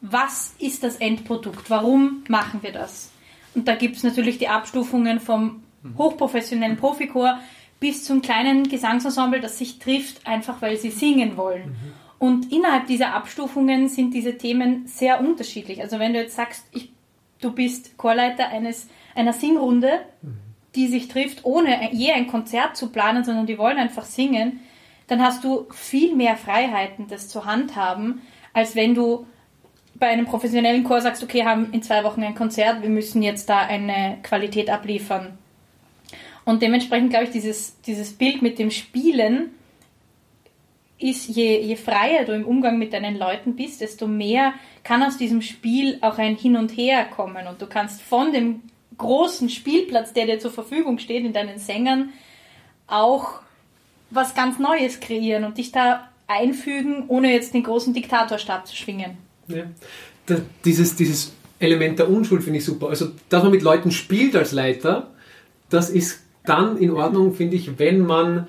was 0.02 0.54
ist 0.60 0.84
das 0.84 0.98
Endprodukt? 0.98 1.70
Warum 1.70 2.24
machen 2.28 2.62
wir 2.62 2.72
das? 2.72 3.12
Und 3.54 3.68
da 3.68 3.76
gibt 3.76 3.96
es 3.96 4.04
natürlich 4.04 4.38
die 4.38 4.50
Abstufungen 4.50 5.20
vom 5.20 5.64
hochprofessionellen 5.98 6.78
Profichor 6.78 7.40
bis 7.80 8.04
zum 8.04 8.22
kleinen 8.22 8.68
Gesangsensemble, 8.68 9.42
das 9.42 9.58
sich 9.58 9.80
trifft, 9.80 10.26
einfach 10.26 10.62
weil 10.62 10.78
sie 10.78 10.92
singen 10.92 11.38
wollen. 11.38 11.70
Mhm. 11.70 11.94
Und 12.18 12.52
innerhalb 12.52 12.88
dieser 12.88 13.14
Abstufungen 13.14 13.90
sind 13.90 14.14
diese 14.14 14.38
Themen 14.38 14.88
sehr 14.88 15.20
unterschiedlich. 15.20 15.82
Also 15.82 16.00
wenn 16.00 16.14
du 16.14 16.20
jetzt 16.20 16.36
sagst, 16.36 16.66
ich, 16.72 16.90
du 17.42 17.52
bist 17.52 17.98
Chorleiter 17.98 18.48
eines, 18.48 18.88
einer 19.14 19.34
Singrunde, 19.34 20.00
mhm. 20.22 20.38
die 20.76 20.88
sich 20.88 21.08
trifft, 21.08 21.44
ohne 21.44 21.94
je 21.94 22.12
ein 22.12 22.28
Konzert 22.28 22.78
zu 22.78 22.90
planen, 22.90 23.24
sondern 23.24 23.46
die 23.46 23.58
wollen 23.58 23.78
einfach 23.78 24.06
singen, 24.06 24.62
dann 25.08 25.22
hast 25.22 25.44
du 25.44 25.68
viel 25.72 26.16
mehr 26.16 26.38
Freiheiten, 26.38 27.08
das 27.08 27.28
zu 27.28 27.46
handhaben, 27.46 28.22
als 28.54 28.76
wenn 28.76 28.96
du 28.96 29.28
bei 29.96 30.08
einem 30.08 30.26
professionellen 30.26 30.84
Chor 30.84 31.02
sagst, 31.02 31.24
okay, 31.24 31.46
haben 31.46 31.72
in 31.72 31.84
zwei 31.84 32.04
Wochen 32.04 32.24
ein 32.24 32.36
Konzert, 32.36 32.82
wir 32.82 32.90
müssen 32.90 33.22
jetzt 33.22 33.50
da 33.50 33.60
eine 33.60 34.18
Qualität 34.24 34.70
abliefern. 34.70 35.38
Und 36.46 36.62
dementsprechend 36.62 37.10
glaube 37.10 37.26
ich, 37.26 37.32
dieses, 37.32 37.82
dieses 37.82 38.14
Bild 38.14 38.42
mit 38.42 38.60
dem 38.60 38.72
Spielen 38.72 39.50
ist, 40.98 41.28
je, 41.28 41.60
je 41.60 41.76
freier 41.76 42.24
du 42.24 42.34
im 42.34 42.46
Umgang 42.46 42.78
mit 42.80 42.94
deinen 42.94 43.18
Leuten 43.18 43.56
bist, 43.56 43.82
desto 43.82 44.08
mehr 44.08 44.54
kann 44.84 45.04
aus 45.04 45.18
diesem 45.18 45.42
Spiel 45.42 45.98
auch 46.02 46.18
ein 46.18 46.36
Hin 46.36 46.56
und 46.56 46.72
Her 46.72 47.06
kommen. 47.06 47.48
Und 47.48 47.62
du 47.62 47.68
kannst 47.68 48.02
von 48.02 48.32
dem 48.32 48.62
großen 48.98 49.50
Spielplatz, 49.50 50.14
der 50.14 50.26
dir 50.26 50.40
zur 50.40 50.52
Verfügung 50.52 51.00
steht, 51.00 51.26
in 51.26 51.34
deinen 51.34 51.58
Sängern, 51.58 52.14
auch 52.88 53.42
was 54.10 54.36
ganz 54.36 54.60
Neues 54.60 55.00
kreieren 55.00 55.44
und 55.44 55.58
dich 55.58 55.72
da 55.72 56.10
einfügen, 56.28 57.06
ohne 57.08 57.34
jetzt 57.34 57.54
den 57.54 57.64
großen 57.64 57.94
Diktatorstab 57.94 58.68
zu 58.68 58.76
schwingen. 58.76 59.18
Ja. 59.48 59.64
Da, 60.28 60.38
dieses, 60.64 60.96
dieses 60.96 61.34
Element 61.60 62.00
der 62.00 62.10
Unschuld 62.10 62.44
finde 62.44 62.60
ich 62.60 62.66
super. 62.66 62.90
Also, 62.90 63.12
dass 63.30 63.44
man 63.44 63.52
mit 63.52 63.62
Leuten 63.62 63.92
spielt 63.92 64.36
als 64.36 64.52
Leiter, 64.52 65.12
das 65.70 65.90
ist 65.90 66.25
dann 66.46 66.78
in 66.78 66.92
Ordnung, 66.92 67.34
finde 67.34 67.56
ich, 67.56 67.80
wenn 67.80 68.02
man 68.02 68.48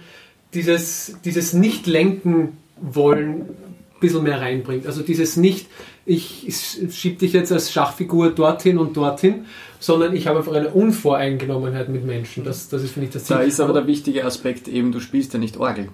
dieses, 0.54 1.16
dieses 1.24 1.52
Nicht-Lenken 1.52 2.56
wollen 2.80 3.42
ein 3.42 4.00
bisschen 4.00 4.22
mehr 4.22 4.40
reinbringt. 4.40 4.86
Also 4.86 5.02
dieses 5.02 5.36
nicht, 5.36 5.66
ich 6.04 6.52
schiebe 6.90 7.16
dich 7.16 7.32
jetzt 7.32 7.50
als 7.52 7.72
Schachfigur 7.72 8.30
dorthin 8.30 8.78
und 8.78 8.96
dorthin, 8.96 9.46
sondern 9.80 10.14
ich 10.14 10.26
habe 10.26 10.38
einfach 10.38 10.54
eine 10.54 10.70
Unvoreingenommenheit 10.70 11.88
mit 11.88 12.04
Menschen. 12.04 12.44
Das, 12.44 12.68
das 12.68 12.82
ist, 12.82 12.92
finde 12.92 13.08
ich, 13.08 13.12
das 13.12 13.24
Ziel. 13.24 13.36
Da 13.36 13.42
ist 13.42 13.60
aber 13.60 13.72
der 13.72 13.86
wichtige 13.86 14.24
Aspekt 14.24 14.68
eben, 14.68 14.92
du 14.92 15.00
spielst 15.00 15.32
ja 15.32 15.38
nicht 15.38 15.56
Orgel. 15.56 15.88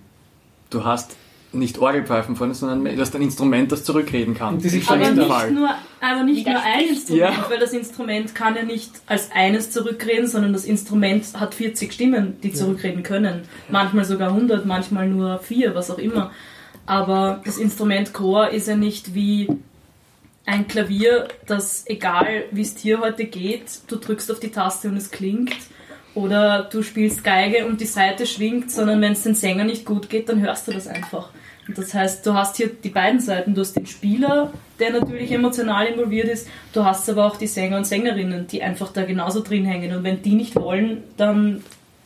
Du 0.70 0.84
hast 0.84 1.16
nicht 1.52 1.78
Orgelpfeifen 1.78 2.36
vorne, 2.36 2.54
sondern 2.54 2.84
du 2.84 3.00
hast 3.00 3.14
ein 3.14 3.22
Instrument, 3.22 3.70
das 3.72 3.84
zurückreden 3.84 4.34
kann. 4.34 4.56
aber, 4.88 5.10
nicht 5.10 5.50
nur, 5.52 5.70
aber 6.00 6.22
nicht 6.24 6.46
nur 6.46 6.62
ein 6.62 6.88
Instrument, 6.88 7.22
ja. 7.22 7.46
weil 7.48 7.58
das 7.58 7.72
Instrument 7.72 8.34
kann 8.34 8.56
ja 8.56 8.62
nicht 8.62 8.90
als 9.06 9.30
eines 9.32 9.70
zurückreden, 9.70 10.26
sondern 10.26 10.52
das 10.52 10.64
Instrument 10.64 11.24
hat 11.38 11.54
40 11.54 11.92
Stimmen, 11.92 12.40
die 12.42 12.52
zurückreden 12.52 13.02
können. 13.02 13.42
Manchmal 13.68 14.04
sogar 14.04 14.30
100, 14.30 14.66
manchmal 14.66 15.08
nur 15.08 15.38
4, 15.38 15.74
was 15.74 15.90
auch 15.90 15.98
immer. 15.98 16.30
Aber 16.86 17.40
das 17.44 17.58
Instrument 17.58 18.12
Chor 18.12 18.48
ist 18.48 18.68
ja 18.68 18.76
nicht 18.76 19.14
wie 19.14 19.48
ein 20.44 20.66
Klavier, 20.66 21.28
das 21.46 21.84
egal 21.86 22.44
wie 22.50 22.62
es 22.62 22.74
dir 22.74 23.00
heute 23.00 23.26
geht, 23.26 23.80
du 23.86 23.96
drückst 23.96 24.30
auf 24.32 24.40
die 24.40 24.50
Taste 24.50 24.88
und 24.88 24.96
es 24.96 25.10
klingt. 25.10 25.54
Oder 26.14 26.64
du 26.64 26.82
spielst 26.82 27.24
Geige 27.24 27.66
und 27.66 27.80
die 27.80 27.86
Seite 27.86 28.26
schwingt, 28.26 28.70
sondern 28.70 29.00
wenn 29.00 29.12
es 29.12 29.22
den 29.22 29.34
Sänger 29.34 29.64
nicht 29.64 29.86
gut 29.86 30.10
geht, 30.10 30.28
dann 30.28 30.40
hörst 30.40 30.68
du 30.68 30.72
das 30.72 30.86
einfach. 30.86 31.30
Das 31.74 31.94
heißt, 31.94 32.26
du 32.26 32.34
hast 32.34 32.56
hier 32.56 32.68
die 32.68 32.90
beiden 32.90 33.20
Seiten. 33.20 33.54
Du 33.54 33.60
hast 33.60 33.74
den 33.74 33.86
Spieler, 33.86 34.52
der 34.78 34.92
natürlich 34.92 35.30
emotional 35.32 35.86
involviert 35.86 36.28
ist. 36.28 36.48
Du 36.72 36.84
hast 36.84 37.08
aber 37.08 37.26
auch 37.26 37.36
die 37.36 37.46
Sänger 37.46 37.76
und 37.76 37.86
Sängerinnen, 37.86 38.46
die 38.46 38.62
einfach 38.62 38.92
da 38.92 39.04
genauso 39.04 39.42
drin 39.42 39.64
hängen. 39.64 39.96
Und 39.96 40.04
wenn 40.04 40.22
die 40.22 40.34
nicht 40.34 40.56
wollen, 40.56 41.02
dann 41.16 41.62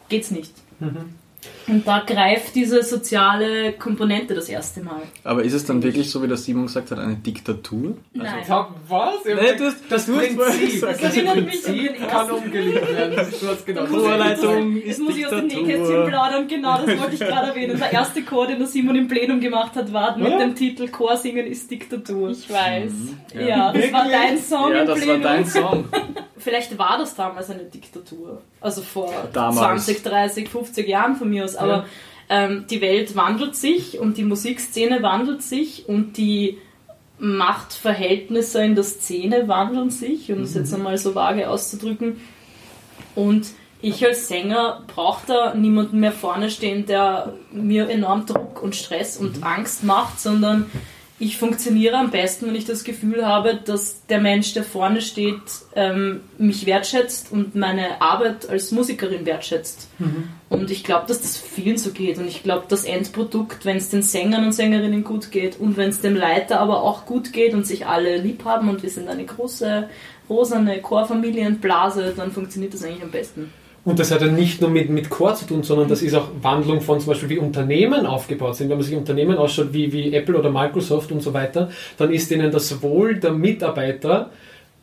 geht's 0.08 0.30
nicht. 0.30 0.52
Mhm. 0.80 1.14
Und 1.68 1.86
da 1.86 2.04
greift 2.06 2.54
diese 2.54 2.82
soziale 2.82 3.72
Komponente 3.72 4.34
das 4.34 4.48
erste 4.48 4.82
Mal. 4.82 5.02
Aber 5.24 5.42
ist 5.42 5.52
es 5.52 5.64
dann 5.64 5.82
wirklich 5.82 6.10
so, 6.10 6.22
wie 6.22 6.28
der 6.28 6.36
Simon 6.36 6.66
gesagt 6.66 6.92
hat, 6.92 6.98
eine 6.98 7.16
Diktatur? 7.16 7.96
Nein. 8.12 8.34
Also, 8.38 8.66
was? 8.88 9.24
Nee, 9.24 9.34
das, 9.58 9.74
das, 9.88 10.06
Prinzip, 10.06 10.80
das, 10.80 10.98
das 11.00 11.14
Prinzip 11.14 12.08
kann 12.08 12.30
umgelegt 12.30 12.88
werden. 12.88 13.26
Du 13.40 13.48
hast 13.48 13.66
genau 13.66 13.86
Vorleitung 13.86 14.76
ist 14.76 15.00
muss 15.00 15.16
ich 15.16 15.26
aus 15.26 15.32
dem 15.32 15.46
Nähkästchen 15.48 16.06
plaudern, 16.06 16.46
genau, 16.46 16.78
das 16.84 16.98
wollte 17.00 17.14
ich 17.14 17.20
gerade 17.20 17.48
erwähnen. 17.48 17.78
Der 17.78 17.92
erste 17.92 18.22
Chor, 18.22 18.46
den 18.46 18.58
der 18.58 18.68
Simon 18.68 18.94
im 18.94 19.08
Plenum 19.08 19.40
gemacht 19.40 19.74
hat, 19.74 19.92
war 19.92 20.16
mit 20.16 20.30
ja? 20.30 20.38
dem 20.38 20.54
Titel 20.54 20.88
Chor 20.88 21.16
singen 21.16 21.46
ist 21.46 21.70
Diktatur. 21.70 22.30
Ich 22.30 22.48
weiß. 22.48 22.92
Mhm. 22.92 23.18
Ja, 23.34 23.40
ja 23.40 23.72
das 23.72 23.92
war 23.92 24.08
dein 24.08 24.38
Song 24.38 24.72
ja, 24.72 24.80
im 24.80 24.86
das 24.86 25.00
Plenum. 25.00 25.22
war 25.24 25.32
dein 25.32 25.46
Song. 25.46 25.88
Vielleicht 26.46 26.78
war 26.78 26.96
das 26.96 27.16
damals 27.16 27.50
eine 27.50 27.64
Diktatur. 27.64 28.40
Also 28.60 28.80
vor 28.80 29.12
damals. 29.32 29.86
20, 29.86 30.04
30, 30.04 30.48
50 30.48 30.86
Jahren 30.86 31.16
von 31.16 31.28
mir 31.28 31.42
aus. 31.42 31.56
Aber 31.56 31.78
ja. 31.78 32.44
ähm, 32.44 32.66
die 32.70 32.80
Welt 32.80 33.16
wandelt 33.16 33.56
sich 33.56 33.98
und 33.98 34.16
die 34.16 34.22
Musikszene 34.22 35.02
wandelt 35.02 35.42
sich 35.42 35.88
und 35.88 36.16
die 36.16 36.58
Machtverhältnisse 37.18 38.62
in 38.62 38.76
der 38.76 38.84
Szene 38.84 39.48
wandeln 39.48 39.90
sich, 39.90 40.30
um 40.30 40.42
es 40.42 40.54
mhm. 40.54 40.60
jetzt 40.60 40.72
einmal 40.72 40.96
so 40.98 41.16
vage 41.16 41.50
auszudrücken. 41.50 42.20
Und 43.16 43.48
ich 43.82 44.06
als 44.06 44.28
Sänger 44.28 44.84
brauche 44.86 45.26
da 45.26 45.54
niemanden 45.56 45.98
mehr 45.98 46.12
vorne 46.12 46.48
stehen, 46.48 46.86
der 46.86 47.34
mir 47.50 47.90
enorm 47.90 48.24
Druck 48.24 48.62
und 48.62 48.76
Stress 48.76 49.16
und 49.16 49.38
mhm. 49.38 49.42
Angst 49.42 49.82
macht, 49.82 50.20
sondern 50.20 50.70
ich 51.18 51.38
funktioniere 51.38 51.96
am 51.96 52.10
besten, 52.10 52.46
wenn 52.46 52.54
ich 52.54 52.66
das 52.66 52.84
Gefühl 52.84 53.26
habe, 53.26 53.58
dass 53.64 54.04
der 54.06 54.20
Mensch, 54.20 54.52
der 54.52 54.64
vorne 54.64 55.00
steht, 55.00 55.40
ähm, 55.74 56.20
mich 56.36 56.66
wertschätzt 56.66 57.32
und 57.32 57.54
meine 57.54 58.02
Arbeit 58.02 58.50
als 58.50 58.70
Musikerin 58.70 59.24
wertschätzt. 59.24 59.88
Mhm. 59.98 60.28
Und 60.50 60.70
ich 60.70 60.84
glaube, 60.84 61.06
dass 61.08 61.22
das 61.22 61.38
vielen 61.38 61.78
so 61.78 61.92
geht. 61.92 62.18
Und 62.18 62.26
ich 62.28 62.42
glaube, 62.42 62.66
das 62.68 62.84
Endprodukt, 62.84 63.64
wenn 63.64 63.78
es 63.78 63.88
den 63.88 64.02
Sängern 64.02 64.44
und 64.44 64.52
Sängerinnen 64.52 65.04
gut 65.04 65.30
geht 65.30 65.58
und 65.58 65.78
wenn 65.78 65.88
es 65.88 66.02
dem 66.02 66.16
Leiter 66.16 66.60
aber 66.60 66.82
auch 66.82 67.06
gut 67.06 67.32
geht 67.32 67.54
und 67.54 67.66
sich 67.66 67.86
alle 67.86 68.18
lieb 68.18 68.44
haben 68.44 68.68
und 68.68 68.82
wir 68.82 68.90
sind 68.90 69.08
eine 69.08 69.24
große, 69.24 69.88
rosane 70.28 70.82
Chorfamilienblase, 70.82 72.12
dann 72.14 72.30
funktioniert 72.30 72.74
das 72.74 72.84
eigentlich 72.84 73.02
am 73.02 73.10
besten. 73.10 73.52
Und 73.86 74.00
das 74.00 74.10
hat 74.10 74.20
ja 74.20 74.26
nicht 74.26 74.60
nur 74.60 74.68
mit, 74.68 74.90
mit 74.90 75.08
Core 75.08 75.36
zu 75.36 75.46
tun, 75.46 75.62
sondern 75.62 75.88
das 75.88 76.02
ist 76.02 76.12
auch 76.12 76.26
Wandlung 76.42 76.80
von 76.80 76.98
zum 76.98 77.10
Beispiel 77.10 77.28
wie 77.28 77.38
Unternehmen 77.38 78.04
aufgebaut 78.04 78.56
sind. 78.56 78.68
Wenn 78.68 78.78
man 78.78 78.84
sich 78.84 78.96
Unternehmen 78.96 79.38
ausschaut 79.38 79.72
wie, 79.72 79.92
wie 79.92 80.12
Apple 80.12 80.36
oder 80.36 80.50
Microsoft 80.50 81.12
und 81.12 81.22
so 81.22 81.32
weiter, 81.32 81.70
dann 81.96 82.12
ist 82.12 82.28
ihnen 82.32 82.50
das 82.50 82.82
Wohl 82.82 83.14
der 83.20 83.30
Mitarbeiter 83.30 84.30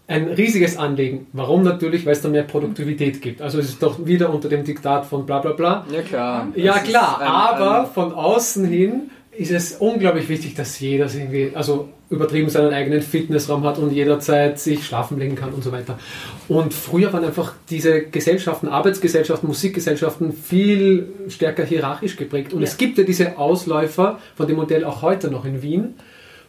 ein 0.07 0.29
riesiges 0.29 0.77
Anliegen. 0.77 1.27
Warum 1.33 1.63
natürlich? 1.63 2.05
Weil 2.05 2.13
es 2.13 2.22
da 2.22 2.29
mehr 2.29 2.43
Produktivität 2.43 3.22
gibt. 3.22 3.41
Also 3.41 3.60
es 3.60 3.69
ist 3.69 3.83
doch 3.83 4.05
wieder 4.05 4.33
unter 4.33 4.48
dem 4.48 4.63
Diktat 4.63 5.05
von 5.05 5.25
bla 5.25 5.39
bla 5.39 5.51
bla. 5.51 5.86
Ja 5.91 6.01
klar. 6.01 6.48
Ja 6.55 6.79
klar, 6.79 7.19
ein, 7.19 7.27
aber 7.27 7.81
ein 7.81 7.88
von 7.88 8.13
außen 8.13 8.65
hin 8.65 9.12
ist 9.31 9.51
es 9.51 9.74
unglaublich 9.74 10.29
wichtig, 10.29 10.55
dass 10.55 10.79
jeder 10.79 11.13
irgendwie, 11.13 11.51
also 11.53 11.89
übertrieben 12.13 12.50
seinen 12.50 12.74
eigenen 12.74 13.01
Fitnessraum 13.01 13.63
hat 13.63 13.77
und 13.77 13.91
jederzeit 13.91 14.60
sich 14.60 14.86
schlafen 14.86 15.20
legen 15.20 15.36
kann 15.36 15.53
und 15.53 15.63
so 15.63 15.72
weiter. 15.72 16.00
Und 16.48 16.74
früher 16.74 17.12
waren 17.12 17.25
einfach 17.25 17.53
diese 17.70 18.03
Gesellschaften, 18.03 18.67
Arbeitsgesellschaften, 18.67 19.48
Musikgesellschaften 19.48 20.34
viel 20.34 21.08
stärker 21.29 21.65
hierarchisch 21.65 22.15
geprägt. 22.15 22.53
Und 22.53 22.62
ja. 22.62 22.67
es 22.67 22.77
gibt 22.77 22.98
ja 22.98 23.03
diese 23.03 23.38
Ausläufer 23.38 24.20
von 24.36 24.48
dem 24.48 24.58
Modell 24.58 24.86
auch 24.86 25.01
heute 25.01 25.29
noch 25.29 25.46
in 25.46 25.62
Wien. 25.62 25.96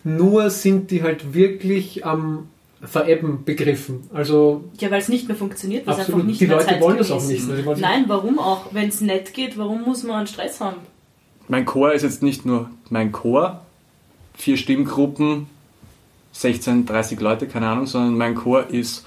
Nur 0.04 0.50
sind 0.50 0.90
die 0.90 1.02
halt 1.02 1.34
wirklich 1.34 2.04
am 2.04 2.48
Verebben 2.82 3.44
begriffen. 3.44 4.08
Also 4.12 4.64
ja, 4.78 4.90
weil 4.90 5.00
es 5.00 5.08
nicht 5.08 5.26
mehr 5.28 5.36
funktioniert, 5.36 5.86
weil 5.86 5.94
es 5.94 6.00
einfach 6.00 6.22
nicht 6.22 6.40
die 6.40 6.46
mehr 6.46 6.56
Leute 6.56 6.68
Zeit 6.68 6.80
wollen 6.80 6.98
das 6.98 7.10
auch 7.10 7.24
nicht. 7.24 7.48
Nein, 7.78 8.04
warum 8.08 8.38
auch? 8.38 8.66
Wenn 8.72 8.88
es 8.88 9.00
nett 9.00 9.32
geht, 9.32 9.56
warum 9.56 9.82
muss 9.82 10.02
man 10.02 10.16
einen 10.16 10.26
Stress 10.26 10.60
haben? 10.60 10.76
Mein 11.48 11.64
Chor 11.64 11.92
ist 11.92 12.02
jetzt 12.02 12.22
nicht 12.22 12.44
nur 12.44 12.70
mein 12.90 13.12
Chor, 13.12 13.64
vier 14.34 14.56
Stimmgruppen, 14.56 15.46
16, 16.34 16.84
30 16.84 17.20
Leute, 17.20 17.46
keine 17.46 17.68
Ahnung, 17.68 17.86
sondern 17.86 18.18
mein 18.18 18.34
Chor 18.34 18.68
ist 18.68 19.06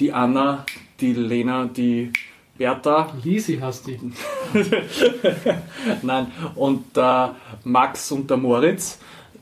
die 0.00 0.12
Anna, 0.12 0.66
die 1.00 1.12
Lena, 1.12 1.66
die 1.66 2.12
Bertha. 2.58 3.12
Lisi 3.22 3.58
hast 3.60 3.86
die. 3.86 3.98
Nein, 6.02 6.26
und 6.56 6.96
der 6.96 7.36
Max 7.62 8.10
und 8.12 8.28
der 8.28 8.36
Moritz, 8.36 8.98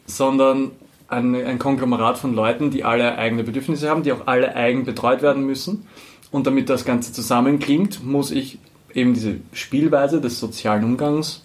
sondern 0.06 0.72
ein, 1.08 1.34
ein 1.34 1.58
Konglomerat 1.58 2.18
von 2.18 2.34
Leuten, 2.34 2.70
die 2.70 2.84
alle 2.84 3.16
eigene 3.18 3.44
Bedürfnisse 3.44 3.88
haben, 3.88 4.02
die 4.02 4.12
auch 4.12 4.26
alle 4.26 4.54
eigen 4.54 4.84
betreut 4.84 5.22
werden 5.22 5.44
müssen. 5.44 5.86
Und 6.30 6.46
damit 6.46 6.70
das 6.70 6.84
Ganze 6.84 7.12
zusammenklingt, 7.12 8.04
muss 8.04 8.30
ich 8.30 8.58
eben 8.94 9.14
diese 9.14 9.36
Spielweise 9.52 10.20
des 10.20 10.38
sozialen 10.38 10.84
Umgangs 10.84 11.44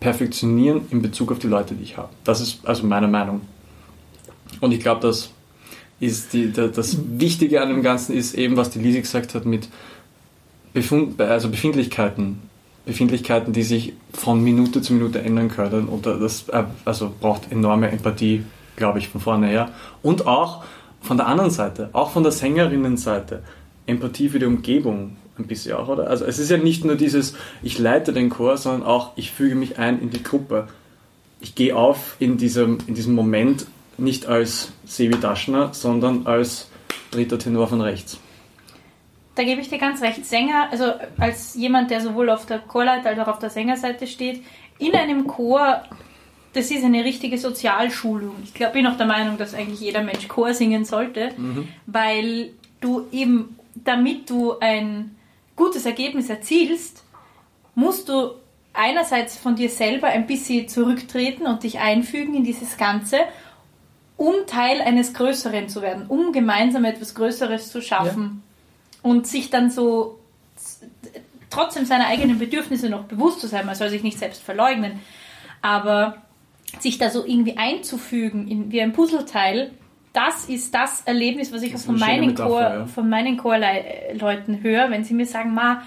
perfektionieren 0.00 0.82
in 0.90 1.02
Bezug 1.02 1.32
auf 1.32 1.38
die 1.38 1.46
Leute, 1.46 1.74
die 1.74 1.82
ich 1.82 1.96
habe. 1.96 2.10
Das 2.24 2.40
ist 2.40 2.66
also 2.66 2.86
meine 2.86 3.08
Meinung. 3.08 3.42
Und 4.60 4.72
ich 4.72 4.80
glaube, 4.80 5.00
das 5.00 5.30
ist 6.00 6.32
die, 6.32 6.52
das 6.52 6.98
Wichtige 7.18 7.62
an 7.62 7.70
dem 7.70 7.82
Ganzen 7.82 8.14
ist 8.14 8.34
eben, 8.34 8.56
was 8.56 8.70
die 8.70 8.78
Lisi 8.78 9.00
gesagt 9.00 9.34
hat 9.34 9.46
mit 9.46 9.68
Befund, 10.72 11.20
also 11.20 11.48
Befindlichkeiten. 11.48 12.40
Befindlichkeiten, 12.84 13.52
die 13.52 13.64
sich 13.64 13.94
von 14.12 14.42
Minute 14.42 14.80
zu 14.80 14.92
Minute 14.92 15.20
ändern 15.20 15.48
können. 15.48 15.88
Und 15.88 16.06
das 16.06 16.48
äh, 16.48 16.64
also 16.84 17.12
braucht 17.20 17.50
enorme 17.50 17.90
Empathie, 17.90 18.44
glaube 18.76 19.00
ich, 19.00 19.08
von 19.08 19.20
vorne 19.20 19.48
her. 19.48 19.70
Und 20.02 20.26
auch 20.26 20.62
von 21.00 21.16
der 21.16 21.26
anderen 21.26 21.50
Seite, 21.50 21.90
auch 21.92 22.10
von 22.10 22.22
der 22.22 22.32
Sängerinnenseite, 22.32 23.42
Empathie 23.86 24.28
für 24.28 24.38
die 24.38 24.46
Umgebung 24.46 25.16
ein 25.38 25.46
bisschen 25.46 25.76
auch, 25.76 25.88
oder? 25.88 26.08
Also 26.08 26.24
es 26.24 26.38
ist 26.38 26.50
ja 26.50 26.56
nicht 26.56 26.84
nur 26.84 26.96
dieses, 26.96 27.34
ich 27.62 27.78
leite 27.78 28.12
den 28.12 28.30
Chor, 28.30 28.56
sondern 28.56 28.84
auch, 28.84 29.12
ich 29.16 29.32
füge 29.32 29.54
mich 29.54 29.78
ein 29.78 30.00
in 30.00 30.10
die 30.10 30.22
Gruppe. 30.22 30.68
Ich 31.40 31.54
gehe 31.54 31.76
auf 31.76 32.16
in 32.18 32.38
diesem, 32.38 32.78
in 32.86 32.94
diesem 32.94 33.14
Moment 33.14 33.66
nicht 33.98 34.26
als 34.26 34.72
Sevi 34.84 35.18
Daschner, 35.18 35.72
sondern 35.72 36.26
als 36.26 36.68
dritter 37.10 37.38
Tenor 37.38 37.68
von 37.68 37.80
rechts. 37.80 38.18
Da 39.34 39.44
gebe 39.44 39.60
ich 39.60 39.68
dir 39.68 39.78
ganz 39.78 40.00
recht. 40.02 40.24
Sänger, 40.24 40.68
also 40.70 40.92
als 41.18 41.54
jemand, 41.54 41.90
der 41.90 42.00
sowohl 42.00 42.30
auf 42.30 42.46
der 42.46 42.58
Chorleiter 42.58 43.10
als 43.10 43.18
auch 43.18 43.28
auf 43.28 43.38
der 43.38 43.50
Sängerseite 43.50 44.06
steht, 44.06 44.42
in 44.78 44.94
einem 44.94 45.26
Chor 45.26 45.82
das 46.56 46.70
ist 46.70 46.84
eine 46.84 47.04
richtige 47.04 47.36
Sozialschulung. 47.36 48.34
Ich 48.42 48.54
glaube, 48.54 48.72
bin 48.72 48.86
auch 48.86 48.96
der 48.96 49.06
Meinung, 49.06 49.36
dass 49.36 49.52
eigentlich 49.52 49.80
jeder 49.80 50.02
Mensch 50.02 50.26
Chor 50.26 50.54
singen 50.54 50.86
sollte, 50.86 51.32
weil 51.84 52.50
du 52.80 53.06
eben, 53.12 53.58
damit 53.74 54.30
du 54.30 54.58
ein 54.58 55.14
gutes 55.54 55.84
Ergebnis 55.84 56.30
erzielst, 56.30 57.04
musst 57.74 58.08
du 58.08 58.30
einerseits 58.72 59.36
von 59.36 59.54
dir 59.54 59.68
selber 59.68 60.06
ein 60.06 60.26
bisschen 60.26 60.66
zurücktreten 60.66 61.46
und 61.46 61.62
dich 61.62 61.78
einfügen 61.78 62.34
in 62.34 62.44
dieses 62.44 62.78
Ganze, 62.78 63.18
um 64.16 64.34
Teil 64.46 64.80
eines 64.80 65.12
Größeren 65.14 65.68
zu 65.68 65.82
werden, 65.82 66.06
um 66.08 66.32
gemeinsam 66.32 66.84
etwas 66.84 67.14
Größeres 67.14 67.70
zu 67.70 67.82
schaffen 67.82 68.42
und 69.02 69.26
sich 69.26 69.50
dann 69.50 69.70
so 69.70 70.18
trotzdem 71.50 71.84
seiner 71.84 72.06
eigenen 72.06 72.38
Bedürfnisse 72.38 72.88
noch 72.88 73.04
bewusst 73.04 73.40
zu 73.40 73.46
sein. 73.46 73.66
Man 73.66 73.74
soll 73.74 73.88
sich 73.90 74.02
nicht 74.02 74.18
selbst 74.18 74.42
verleugnen, 74.42 75.00
aber 75.62 76.22
sich 76.80 76.98
da 76.98 77.10
so 77.10 77.24
irgendwie 77.24 77.56
einzufügen 77.56 78.48
in, 78.48 78.72
wie 78.72 78.80
ein 78.80 78.92
Puzzleteil, 78.92 79.70
das 80.12 80.46
ist 80.46 80.74
das 80.74 81.02
Erlebnis, 81.02 81.52
was 81.52 81.62
ich 81.62 81.74
ist 81.74 81.86
von 81.86 81.98
meinen, 81.98 82.28
Metapher, 82.28 82.48
Chor, 82.48 82.60
ja. 82.60 82.86
von 82.86 83.08
meinen 83.08 83.36
Chorleuten 83.36 84.62
höre, 84.62 84.90
wenn 84.90 85.04
sie 85.04 85.14
mir 85.14 85.26
sagen, 85.26 85.52
Ma, 85.54 85.82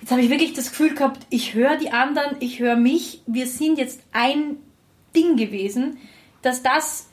jetzt 0.00 0.10
habe 0.10 0.20
ich 0.20 0.30
wirklich 0.30 0.52
das 0.52 0.70
Gefühl 0.70 0.94
gehabt, 0.94 1.26
ich 1.30 1.54
höre 1.54 1.76
die 1.76 1.90
anderen, 1.90 2.36
ich 2.40 2.60
höre 2.60 2.76
mich, 2.76 3.22
wir 3.26 3.46
sind 3.46 3.78
jetzt 3.78 4.02
ein 4.12 4.56
Ding 5.16 5.36
gewesen, 5.36 5.96
dass 6.42 6.62
das 6.62 7.09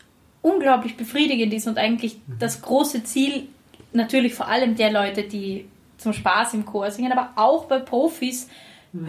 unglaublich 0.48 0.98
befriedigend 0.98 1.54
ist 1.54 1.68
und 1.68 1.77
eigentlich 1.77 2.18
das 2.39 2.62
große 2.62 3.04
Ziel 3.04 3.48
natürlich 3.94 4.34
vor 4.34 4.48
allem 4.48 4.75
der 4.75 4.92
Leute, 4.92 5.24
die 5.24 5.66
zum 5.98 6.13
Spaß 6.13 6.54
im 6.54 6.66
Chor 6.66 6.92
singen, 6.92 7.12
aber 7.12 7.32
auch 7.36 7.66
bei 7.66 7.80
Profis 7.80 8.48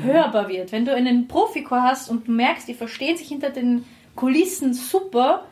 hörbar 0.05 0.49
wird. 0.49 0.73
Wenn 0.73 0.85
du 0.85 0.95
einen 0.95 1.29
Profichor 1.29 1.83
hast 1.83 2.11
und 2.11 2.29
du 2.29 2.33
merkst, 2.33 2.69
die 2.69 2.75
verstehen 2.75 3.17
sich 3.17 3.29
hinter 3.29 3.51
den 3.51 3.85
Kulissen 4.17 4.75
super, 4.75 5.45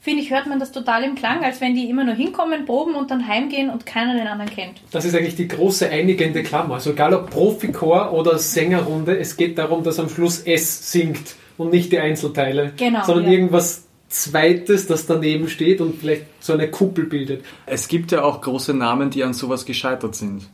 finde 0.00 0.22
ich, 0.22 0.30
hört 0.30 0.46
man 0.46 0.58
das 0.58 0.72
total 0.72 1.04
im 1.04 1.14
Klang, 1.14 1.44
als 1.44 1.60
wenn 1.60 1.74
die 1.74 1.90
immer 1.90 2.04
nur 2.04 2.14
hinkommen, 2.14 2.64
proben 2.64 2.94
und 2.94 3.10
dann 3.10 3.26
heimgehen 3.26 3.68
und 3.68 3.84
keiner 3.84 4.14
den 4.14 4.26
anderen 4.26 4.50
kennt. 4.50 4.80
Das 4.90 5.04
ist 5.04 5.14
eigentlich 5.14 5.36
die 5.36 5.48
große 5.48 5.90
einigende 5.90 6.42
Klammer. 6.42 6.74
Also 6.74 6.92
egal 6.92 7.14
ob 7.14 7.30
Profichor 7.30 8.12
oder 8.12 8.38
Sängerrunde, 8.38 9.18
es 9.18 9.36
geht 9.36 9.58
darum, 9.58 9.82
dass 9.82 9.98
am 9.98 10.08
Schluss 10.08 10.42
es 10.44 10.90
singt 10.90 11.34
und 11.58 11.72
nicht 11.72 11.92
die 11.92 11.98
Einzelteile, 11.98 12.72
Genau, 12.76 13.04
sondern 13.04 13.26
ja. 13.26 13.32
irgendwas 13.32 13.87
Zweites, 14.08 14.86
das 14.86 15.06
daneben 15.06 15.48
steht 15.48 15.80
und 15.80 16.00
vielleicht 16.00 16.26
so 16.40 16.54
eine 16.54 16.70
Kuppel 16.70 17.04
bildet. 17.04 17.44
Es 17.66 17.88
gibt 17.88 18.10
ja 18.10 18.22
auch 18.22 18.40
große 18.40 18.72
Namen, 18.72 19.10
die 19.10 19.22
an 19.22 19.34
sowas 19.34 19.66
gescheitert 19.66 20.14
sind. 20.14 20.48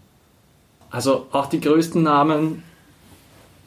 Also 0.91 1.27
auch 1.31 1.47
die 1.47 1.61
größten 1.61 2.03
Namen 2.03 2.63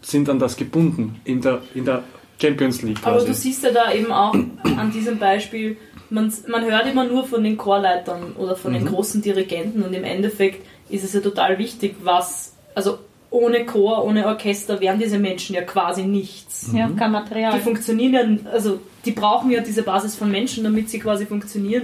sind 0.02 0.30
an 0.30 0.40
das 0.40 0.58
gebunden 0.58 1.20
in 1.24 1.42
der, 1.42 1.62
in 1.74 1.86
der 1.86 2.04
Champions 2.42 2.82
League 2.82 3.00
Aber 3.04 3.20
du 3.20 3.26
quasi. 3.26 3.42
siehst 3.42 3.64
ja 3.64 3.72
da 3.72 3.92
eben 3.92 4.12
auch 4.12 4.34
an 4.34 4.92
diesem 4.94 5.20
Beispiel, 5.20 5.78
man, 6.10 6.32
man 6.48 6.66
hört 6.66 6.88
immer 6.88 7.04
nur 7.04 7.26
von 7.26 7.44
den 7.44 7.58
Chorleitern 7.58 8.34
oder 8.38 8.56
von 8.56 8.74
den 8.74 8.86
großen 8.86 9.22
Dirigenten 9.22 9.84
und 9.84 9.94
im 9.94 10.04
Endeffekt 10.04 10.66
ist 10.90 11.04
es 11.04 11.14
ja 11.14 11.20
total 11.20 11.58
wichtig, 11.58 11.96
was, 12.04 12.56
also 12.76 13.00
ohne 13.38 13.66
Chor, 13.66 14.04
ohne 14.06 14.26
Orchester 14.28 14.80
wären 14.82 15.00
diese 15.00 15.20
Menschen 15.20 15.56
ja 15.56 15.62
quasi 15.62 16.04
nichts. 16.04 16.70
Ja, 16.74 16.88
kein 16.88 17.10
Die 17.12 17.18
Material. 17.20 17.60
funktionieren 17.60 18.42
ja, 18.44 18.52
also 18.52 18.80
die 19.06 19.12
brauchen 19.12 19.52
ja 19.52 19.62
diese 19.62 19.84
Basis 19.84 20.16
von 20.16 20.30
Menschen, 20.32 20.64
damit 20.64 20.90
sie 20.90 21.00
quasi 21.00 21.26
funktionieren. 21.26 21.84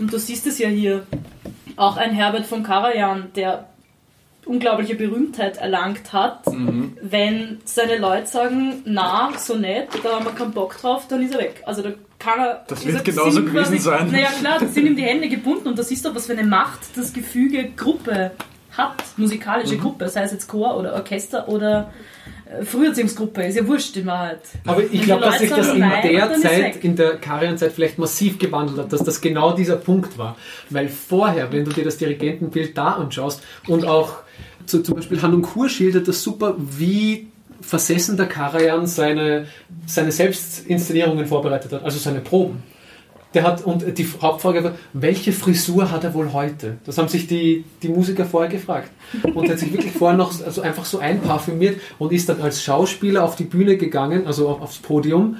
Und 0.00 0.12
du 0.12 0.18
siehst 0.18 0.46
es 0.46 0.58
ja 0.58 0.68
hier. 0.68 1.06
Auch 1.76 1.96
ein 1.96 2.12
Herbert 2.12 2.46
von 2.46 2.62
Karajan, 2.62 3.30
der 3.36 3.66
unglaubliche 4.46 4.94
Berühmtheit 4.94 5.56
erlangt 5.56 6.12
hat, 6.12 6.46
Mhm. 6.46 6.96
wenn 7.00 7.58
seine 7.64 7.96
Leute 7.98 8.26
sagen, 8.26 8.82
na, 8.84 9.30
so 9.38 9.56
nett, 9.56 9.88
da 10.02 10.16
haben 10.16 10.24
wir 10.26 10.32
keinen 10.32 10.52
Bock 10.52 10.76
drauf, 10.78 11.06
dann 11.08 11.22
ist 11.22 11.32
er 11.34 11.40
weg. 11.40 11.62
Also 11.64 11.82
da 11.82 11.90
kann 12.18 12.38
er... 12.40 12.64
Das 12.68 12.84
ist 12.84 12.92
wird 12.92 13.04
genauso 13.06 13.42
gewesen 13.42 13.78
sein. 13.78 14.10
Naja 14.12 14.28
klar, 14.38 14.58
da 14.60 14.66
sind 14.66 14.86
ihm 14.86 14.96
die 14.96 15.02
Hände 15.02 15.28
gebunden 15.28 15.68
und 15.68 15.78
da 15.78 15.82
siehst 15.82 16.04
du, 16.04 16.14
was 16.14 16.26
für 16.26 16.32
eine 16.32 16.44
Macht 16.44 16.80
das 16.96 17.12
Gefüge 17.12 17.70
Gruppe 17.76 18.32
hat, 18.76 19.02
Mhm. 19.16 19.22
musikalische 19.24 19.76
Gruppe, 19.76 20.08
sei 20.08 20.22
es 20.22 20.32
jetzt 20.32 20.48
Chor 20.48 20.76
oder 20.76 20.94
Orchester 20.94 21.48
oder 21.48 21.92
äh, 22.46 22.64
Früherziehungsgruppe, 22.64 23.42
ist 23.44 23.56
ja 23.56 23.66
wurscht 23.66 23.96
in 23.96 24.06
Wahrheit. 24.06 24.40
Aber 24.66 24.82
ich 24.82 25.02
glaube, 25.02 25.24
dass 25.24 25.38
sich 25.38 25.50
das 25.50 25.68
in 25.72 25.80
der 25.80 26.34
Zeit, 26.34 26.76
in 26.84 26.96
der 26.96 27.16
Karianzeit 27.16 27.72
vielleicht 27.72 27.98
massiv 27.98 28.38
gewandelt 28.38 28.78
hat, 28.78 28.92
dass 28.92 29.02
das 29.02 29.20
genau 29.20 29.52
dieser 29.52 29.76
Punkt 29.76 30.18
war. 30.18 30.36
Weil 30.70 30.88
vorher, 30.88 31.52
wenn 31.52 31.64
du 31.64 31.72
dir 31.72 31.84
das 31.84 31.96
Dirigentenbild 31.96 32.76
da 32.76 32.92
anschaust 32.92 33.42
und 33.68 33.86
auch 33.86 34.18
so, 34.66 34.80
zum 34.80 34.96
Beispiel 34.96 35.20
Hanun 35.20 35.42
Kur 35.42 35.68
schildert 35.68 36.08
das 36.08 36.22
super, 36.22 36.54
wie 36.58 37.28
versessen 37.60 38.16
der 38.16 38.26
Karajan 38.26 38.86
seine, 38.86 39.46
seine 39.86 40.12
Selbstinszenierungen 40.12 41.26
vorbereitet 41.26 41.72
hat, 41.72 41.82
also 41.84 41.98
seine 41.98 42.20
Proben. 42.20 42.62
Der 43.34 43.42
hat, 43.42 43.64
und 43.64 43.98
die 43.98 44.06
Hauptfrage 44.22 44.62
war, 44.64 44.72
welche 44.92 45.32
Frisur 45.32 45.90
hat 45.90 46.04
er 46.04 46.14
wohl 46.14 46.32
heute? 46.32 46.78
Das 46.86 46.98
haben 46.98 47.08
sich 47.08 47.26
die, 47.26 47.64
die 47.82 47.88
Musiker 47.88 48.24
vorher 48.24 48.50
gefragt. 48.50 48.90
Und 49.34 49.44
er 49.46 49.52
hat 49.52 49.58
sich 49.58 49.72
wirklich 49.72 49.92
vorher 49.92 50.16
noch 50.16 50.32
also 50.44 50.60
einfach 50.62 50.84
so 50.84 50.98
einparfümiert 51.00 51.80
und 51.98 52.12
ist 52.12 52.28
dann 52.28 52.40
als 52.40 52.62
Schauspieler 52.62 53.24
auf 53.24 53.34
die 53.36 53.44
Bühne 53.44 53.76
gegangen, 53.76 54.26
also 54.26 54.48
auf- 54.48 54.62
aufs 54.62 54.78
Podium 54.78 55.38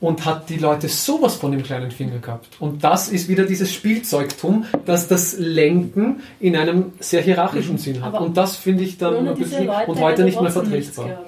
und 0.00 0.24
hat 0.24 0.48
die 0.50 0.56
Leute 0.56 0.88
sowas 0.88 1.34
von 1.36 1.52
dem 1.52 1.62
kleinen 1.62 1.90
Finger 1.90 2.18
gehabt. 2.18 2.48
Und 2.60 2.82
das 2.82 3.08
ist 3.08 3.28
wieder 3.28 3.44
dieses 3.44 3.72
Spielzeugtum, 3.72 4.64
das 4.84 5.08
das 5.08 5.36
Lenken 5.38 6.20
in 6.40 6.56
einem 6.56 6.92
sehr 7.00 7.22
hierarchischen 7.22 7.78
Sinn 7.78 8.02
hat. 8.02 8.14
Aber 8.14 8.24
und 8.26 8.36
das 8.36 8.56
finde 8.56 8.84
ich 8.84 8.98
dann 8.98 9.28
ein 9.28 9.34
bisschen 9.36 9.66
Leute 9.66 9.90
und 9.90 10.00
heute 10.00 10.24
nicht 10.24 10.40
mehr 10.40 10.50
vertretbar. 10.50 11.24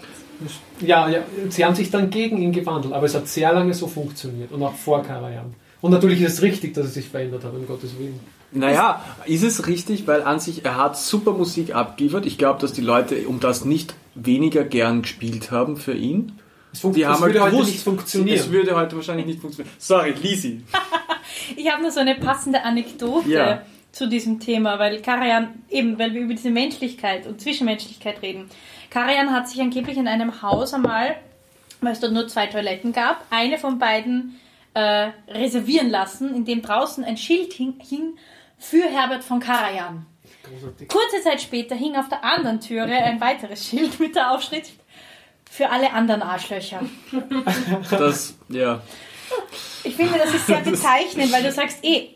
Ja, 0.80 1.08
ja, 1.08 1.20
sie 1.48 1.64
haben 1.64 1.74
sich 1.74 1.90
dann 1.90 2.10
gegen 2.10 2.38
ihn 2.42 2.52
gewandelt, 2.52 2.92
aber 2.92 3.06
es 3.06 3.14
hat 3.14 3.26
sehr 3.28 3.52
lange 3.54 3.72
so 3.72 3.86
funktioniert 3.86 4.52
und 4.52 4.62
auch 4.62 4.74
vor 4.74 5.02
Karajan. 5.02 5.54
Und 5.80 5.90
natürlich 5.92 6.20
ist 6.22 6.34
es 6.34 6.42
richtig, 6.42 6.74
dass 6.74 6.86
es 6.86 6.94
sich 6.94 7.08
verändert 7.08 7.44
hat, 7.44 7.52
um 7.52 7.66
Gottes 7.66 7.98
Willen. 7.98 8.18
Naja, 8.52 9.04
ist 9.26 9.42
es 9.42 9.66
richtig, 9.66 10.06
weil 10.06 10.22
an 10.22 10.40
sich 10.40 10.64
er 10.64 10.76
hat 10.76 10.96
super 10.98 11.32
Musik 11.32 11.74
abgeliefert. 11.74 12.26
Ich 12.26 12.38
glaube, 12.38 12.60
dass 12.60 12.72
die 12.72 12.80
Leute 12.80 13.28
um 13.28 13.40
das 13.40 13.64
nicht 13.64 13.94
weniger 14.14 14.64
gern 14.64 15.02
gespielt 15.02 15.50
haben 15.50 15.76
für 15.76 15.92
ihn. 15.92 16.32
Es, 16.72 16.80
funkt, 16.80 16.96
Die 16.96 17.02
es 17.02 17.08
haben 17.08 17.20
halt 17.20 17.34
würde 17.34 17.42
heute 17.42 17.50
gewusst, 17.52 17.72
nicht 17.72 17.82
funktionieren. 17.84 18.38
Es 18.38 18.50
würde 18.50 18.74
heute 18.76 18.96
wahrscheinlich 18.96 19.26
nicht 19.26 19.40
funktionieren. 19.40 19.74
Sorry, 19.78 20.12
Lisi. 20.22 20.62
Ich 21.56 21.70
habe 21.70 21.82
nur 21.82 21.90
so 21.90 22.00
eine 22.00 22.14
passende 22.14 22.62
Anekdote 22.64 23.28
Ja. 23.28 23.62
zu 23.92 24.08
diesem 24.08 24.40
Thema, 24.40 24.78
weil 24.78 25.00
Karajan, 25.02 25.48
eben, 25.68 25.98
weil 25.98 26.12
wir 26.14 26.22
über 26.22 26.34
diese 26.34 26.50
Menschlichkeit 26.50 27.26
und 27.26 27.40
Zwischenmenschlichkeit 27.40 28.22
reden. 28.22 28.48
Karajan 28.90 29.32
hat 29.32 29.48
sich 29.48 29.60
angeblich 29.60 29.96
in 29.96 30.08
einem 30.08 30.40
Haus 30.42 30.72
einmal, 30.72 31.16
weil 31.82 31.92
es 31.92 32.00
dort 32.00 32.12
nur 32.12 32.26
zwei 32.26 32.46
Toiletten 32.46 32.92
gab, 32.92 33.24
eine 33.30 33.58
von 33.58 33.78
beiden 33.78 34.36
äh, 34.76 35.10
reservieren 35.28 35.88
lassen, 35.88 36.34
in 36.34 36.44
dem 36.44 36.60
draußen 36.60 37.02
ein 37.02 37.16
Schild 37.16 37.54
hing, 37.54 37.80
hing 37.80 38.18
für 38.58 38.84
Herbert 38.84 39.24
von 39.24 39.40
Karajan. 39.40 40.04
Großartig. 40.42 40.88
Kurze 40.88 41.22
Zeit 41.24 41.40
später 41.40 41.74
hing 41.74 41.96
auf 41.96 42.10
der 42.10 42.22
anderen 42.22 42.60
Türe 42.60 42.92
ein 42.92 43.18
weiteres 43.18 43.66
Schild 43.66 43.98
mit 43.98 44.14
der 44.14 44.32
Aufschrift 44.32 44.72
für 45.50 45.70
alle 45.70 45.94
anderen 45.94 46.20
Arschlöcher. 46.20 46.82
Das, 47.90 48.34
ja. 48.50 48.82
Ich 49.82 49.96
finde, 49.96 50.18
das 50.18 50.34
ist 50.34 50.46
sehr 50.46 50.60
bezeichnend, 50.60 51.32
weil 51.32 51.42
du 51.42 51.52
sagst, 51.52 51.82
eh, 51.82 52.10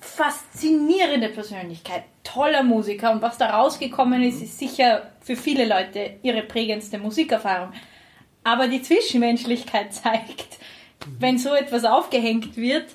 faszinierende 0.00 1.28
Persönlichkeit, 1.30 2.04
toller 2.22 2.62
Musiker 2.62 3.10
und 3.10 3.20
was 3.20 3.36
da 3.36 3.50
rausgekommen 3.50 4.22
ist, 4.22 4.40
ist 4.40 4.60
sicher 4.60 5.10
für 5.20 5.34
viele 5.34 5.66
Leute 5.66 6.20
ihre 6.22 6.42
prägendste 6.42 6.98
Musikerfahrung. 6.98 7.72
Aber 8.44 8.68
die 8.68 8.80
Zwischenmenschlichkeit 8.80 9.92
zeigt, 9.92 10.58
wenn 11.18 11.38
so 11.38 11.54
etwas 11.54 11.84
aufgehängt 11.84 12.56
wird, 12.56 12.86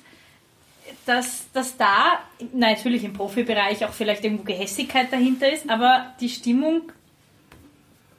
dass, 1.06 1.50
dass 1.52 1.76
da 1.76 2.18
na, 2.52 2.68
natürlich 2.68 3.04
im 3.04 3.12
Profibereich 3.12 3.84
auch 3.84 3.92
vielleicht 3.92 4.24
irgendwo 4.24 4.44
Gehässigkeit 4.44 5.12
dahinter 5.12 5.50
ist, 5.52 5.68
aber 5.68 6.12
die 6.20 6.28
Stimmung 6.28 6.92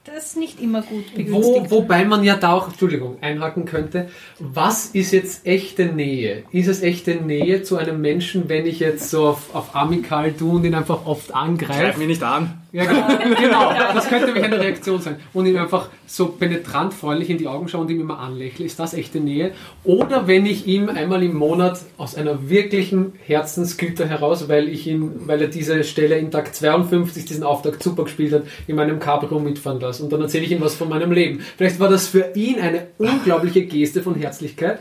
das 0.06 0.36
nicht 0.36 0.62
immer 0.62 0.84
gut 0.84 1.06
Wo, 1.14 1.18
begünstigt. 1.18 1.72
wobei 1.72 2.06
man 2.06 2.24
ja 2.24 2.36
da 2.36 2.54
auch, 2.54 2.68
Entschuldigung, 2.68 3.18
einhaken 3.22 3.66
könnte, 3.66 4.08
was 4.40 4.88
ist 4.88 5.12
jetzt 5.12 5.46
echte 5.48 5.88
Nähe? 5.88 6.44
Ist 6.52 6.68
es 6.68 6.84
echte 6.84 7.16
Nähe 7.16 7.64
zu 7.64 7.78
einem 7.78 8.02
Menschen, 8.02 8.48
wenn 8.48 8.68
ich 8.68 8.80
jetzt 8.80 9.10
so 9.10 9.30
auf, 9.30 9.56
auf 9.56 9.76
Amikal 9.76 10.34
tue 10.34 10.58
und 10.58 10.66
ihn 10.66 10.76
einfach 10.76 11.06
oft 11.06 11.30
Greif 11.30 11.36
angreife? 11.36 12.00
mich 12.00 12.08
nicht 12.08 12.24
an. 12.24 12.62
Ja, 12.76 12.84
genau. 12.84 13.08
genau. 13.40 13.74
Das 13.94 14.10
könnte 14.10 14.26
nämlich 14.26 14.44
eine 14.44 14.60
Reaktion 14.60 15.00
sein. 15.00 15.16
Und 15.34 15.46
ihm 15.46 15.56
einfach 15.56 15.88
so 16.06 16.26
penetrant 16.28 16.94
freundlich 16.94 17.30
in 17.30 17.38
die 17.38 17.48
Augen 17.48 17.70
schaue 17.70 17.82
und 17.82 17.90
ihm 17.90 18.02
immer 18.02 18.20
anlächle. 18.20 18.66
Ist 18.66 18.80
das 18.80 18.94
echte 18.94 19.22
Nähe? 19.22 19.52
Oder 19.86 20.28
wenn 20.28 20.46
ich 20.46 20.68
ihm 20.68 20.90
einmal 20.90 21.24
im 21.24 21.36
Monat 21.36 21.80
aus 21.98 22.16
einer 22.16 22.50
wirklichen 22.50 23.14
Herzensgüte 23.26 24.10
heraus, 24.10 24.50
weil 24.50 24.68
ich 24.68 24.88
ihn, 24.88 25.22
weil 25.26 25.42
er 25.42 25.48
diese 25.48 25.86
Stelle 25.86 26.18
in 26.18 26.32
Tag 26.32 26.54
52 26.54 27.24
diesen 27.24 27.46
Auftakt 27.46 27.82
super 27.82 28.04
gespielt 28.04 28.34
hat, 28.34 28.44
in 28.68 28.76
meinem 28.76 29.00
Cabrio 29.00 29.40
mitfahren 29.40 29.80
lasse. 29.80 29.95
Und 30.00 30.12
dann 30.12 30.22
erzähle 30.22 30.46
ich 30.46 30.52
ihm 30.52 30.62
was 30.62 30.76
von 30.76 30.90
meinem 30.90 31.12
Leben. 31.12 31.42
Vielleicht 31.58 31.80
war 31.80 31.90
das 31.90 32.08
für 32.08 32.32
ihn 32.36 32.60
eine 32.60 32.88
unglaubliche 32.98 33.66
Geste 33.66 34.02
von 34.02 34.16
Herzlichkeit. 34.16 34.80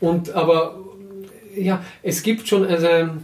Und 0.00 0.32
aber 0.32 0.78
ja, 1.56 1.82
es 2.02 2.22
gibt 2.22 2.48
schon 2.48 2.66
eine, 2.66 3.18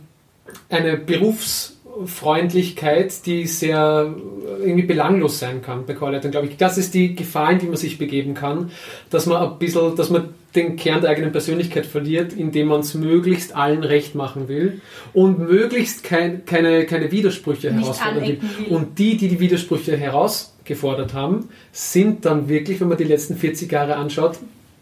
eine 0.68 0.96
Berufsfreundlichkeit, 0.96 3.26
die 3.26 3.46
sehr 3.46 4.14
irgendwie 4.60 4.86
belanglos 4.86 5.38
sein 5.38 5.62
kann 5.62 5.86
bei 5.86 5.94
Chorleitern, 5.94 6.30
glaube 6.30 6.48
ich. 6.48 6.56
Das 6.56 6.78
ist 6.78 6.94
die 6.94 7.14
Gefahr, 7.14 7.52
in 7.52 7.58
die 7.58 7.66
man 7.66 7.76
sich 7.76 7.98
begeben 7.98 8.32
kann, 8.34 8.70
dass 9.10 9.26
man 9.26 9.42
ein 9.42 9.58
bisschen, 9.58 9.94
dass 9.96 10.08
man 10.10 10.30
den 10.56 10.76
Kern 10.76 11.02
der 11.02 11.10
eigenen 11.10 11.32
Persönlichkeit 11.32 11.86
verliert, 11.86 12.32
indem 12.32 12.68
man 12.68 12.80
es 12.80 12.94
möglichst 12.94 13.54
allen 13.54 13.84
recht 13.84 14.14
machen 14.14 14.48
will 14.48 14.80
und 15.12 15.38
möglichst 15.38 16.02
kein, 16.02 16.44
keine, 16.44 16.86
keine 16.86 17.12
Widersprüche 17.12 17.70
Nicht 17.70 17.84
herausfordern 17.84 18.26
will. 18.26 18.40
Und 18.70 18.98
die, 18.98 19.16
die 19.16 19.28
die 19.28 19.38
Widersprüche 19.38 19.96
herausgefordert 19.96 21.14
haben, 21.14 21.48
sind 21.72 22.24
dann 22.24 22.48
wirklich, 22.48 22.80
wenn 22.80 22.88
man 22.88 22.98
die 22.98 23.04
letzten 23.04 23.36
40 23.36 23.70
Jahre 23.70 23.96
anschaut, 23.96 24.38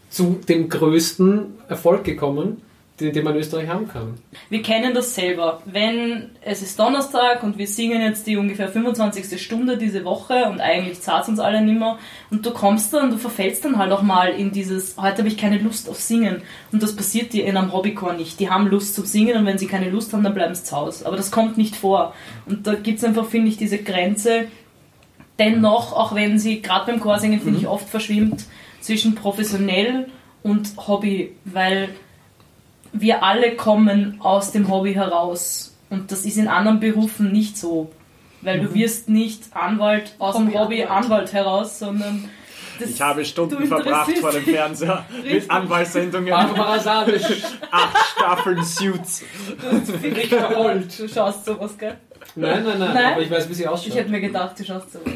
zu 0.09 0.39
dem 0.49 0.69
größten 0.69 1.47
Erfolg 1.69 2.05
gekommen, 2.05 2.63
den, 3.01 3.13
den 3.13 3.25
man 3.25 3.35
in 3.35 3.41
Österreich 3.41 3.69
haben 3.69 3.89
kann. 3.89 4.15
Wir 4.51 4.63
kennen 4.63 4.95
das 4.95 5.17
selber. 5.17 5.61
Wenn 5.65 6.31
es 6.43 6.63
ist 6.63 6.79
Donnerstag 6.79 7.43
und 7.43 7.59
wir 7.59 7.67
singen 7.67 8.01
jetzt 8.01 8.27
die 8.27 8.37
ungefähr 8.37 8.69
25. 8.69 9.43
Stunde 9.43 9.77
diese 9.77 10.05
Woche 10.05 10.45
und 10.45 10.61
eigentlich 10.61 11.01
zahlt 11.01 11.29
uns 11.29 11.41
alle 11.41 11.61
nimmer 11.61 11.99
und 12.31 12.47
du 12.47 12.53
kommst 12.53 12.93
dann, 12.93 13.11
du 13.11 13.17
verfällst 13.17 13.65
dann 13.65 13.79
halt 13.79 13.91
auch 13.91 14.03
mal 14.03 14.29
in 14.29 14.53
dieses, 14.53 14.97
heute 14.97 15.19
habe 15.19 15.29
ich 15.29 15.37
keine 15.37 15.59
Lust 15.59 15.89
auf 15.89 16.01
Singen 16.01 16.43
und 16.71 16.83
das 16.83 16.95
passiert 16.95 17.33
dir 17.33 17.47
in 17.47 17.57
einem 17.57 17.73
Hobbychor 17.73 18.13
nicht. 18.13 18.39
Die 18.39 18.49
haben 18.49 18.69
Lust 18.69 18.95
zum 18.95 19.07
Singen 19.07 19.39
und 19.39 19.47
wenn 19.47 19.59
sie 19.59 19.67
keine 19.67 19.91
Lust 19.91 20.13
haben, 20.13 20.23
dann 20.23 20.35
bleiben 20.35 20.55
sie 20.55 20.63
zu 20.63 20.77
Hause. 20.77 21.07
Aber 21.07 21.17
das 21.17 21.33
kommt 21.33 21.59
nicht 21.59 21.75
vor. 21.75 22.15
Und 22.47 22.67
da 22.67 22.75
gibt 22.75 22.99
es 22.99 23.05
einfach, 23.05 23.27
finde 23.27 23.49
ich, 23.49 23.57
diese 23.57 23.79
Grenze, 23.79 24.47
dennoch, 25.41 25.93
auch 25.93 26.15
wenn 26.15 26.39
sie 26.39 26.63
gerade 26.63 26.87
beim 26.93 27.01
Chorsingen, 27.01 27.41
finde 27.41 27.59
ich, 27.59 27.67
oft 27.67 27.89
verschwimmt 27.89 28.45
zwischen 28.81 29.17
professionell 29.17 30.07
und 30.45 30.77
Hobby, 30.87 31.33
weil 31.45 31.89
wir 32.95 33.23
alle 33.23 33.55
kommen 33.57 34.17
aus 34.21 34.53
dem 34.53 34.69
Hobby 34.71 34.95
heraus. 34.95 35.75
Und 35.91 36.11
das 36.11 36.25
ist 36.25 36.39
in 36.39 36.49
anderen 36.49 36.81
Berufen 36.81 37.31
nicht 37.33 37.59
so. 37.59 37.93
Weil 38.41 38.61
du 38.61 38.75
wirst 38.75 39.09
nicht 39.09 39.45
Anwalt 39.55 40.15
aus 40.19 40.37
dem 40.37 40.47
Hobby 40.49 40.59
Hobby-Anwalt. 40.59 41.05
Anwalt 41.05 41.33
heraus, 41.33 41.79
sondern 41.79 42.29
das, 42.79 42.91
Ich 42.91 43.01
habe 43.01 43.25
Stunden 43.25 43.67
verbracht 43.67 44.19
vor 44.19 44.33
dem. 44.33 44.43
Fernseher 44.45 45.05
mit 45.25 45.51
Anwaltssendungen. 45.51 46.31
Barbara 46.31 46.79
Sabisch, 46.79 47.23
Acht 47.71 47.97
Staffeln 48.17 48.65
Suits. 48.65 49.23
Richter 50.03 50.57
Holt. 50.57 50.99
Du 50.99 51.09
schaust 51.09 51.45
sowas, 51.45 51.77
gell? 51.79 51.97
Nein, 52.37 52.65
nein, 52.65 52.79
nein, 52.79 52.95
Nein? 52.95 53.13
aber 53.13 53.23
ich 53.23 53.31
weiß, 53.31 53.49
wie 53.49 53.55
sie 53.55 53.67
ausschaut. 53.69 53.89
Ich 53.89 53.95
hätte 53.95 54.11
mir 54.11 54.21
gedacht, 54.21 54.59
du 54.59 54.65
schaust 54.65 54.93
sowas. 54.93 55.13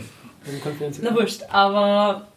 Na 1.02 1.14
wurscht, 1.14 1.42
aber 1.50 2.28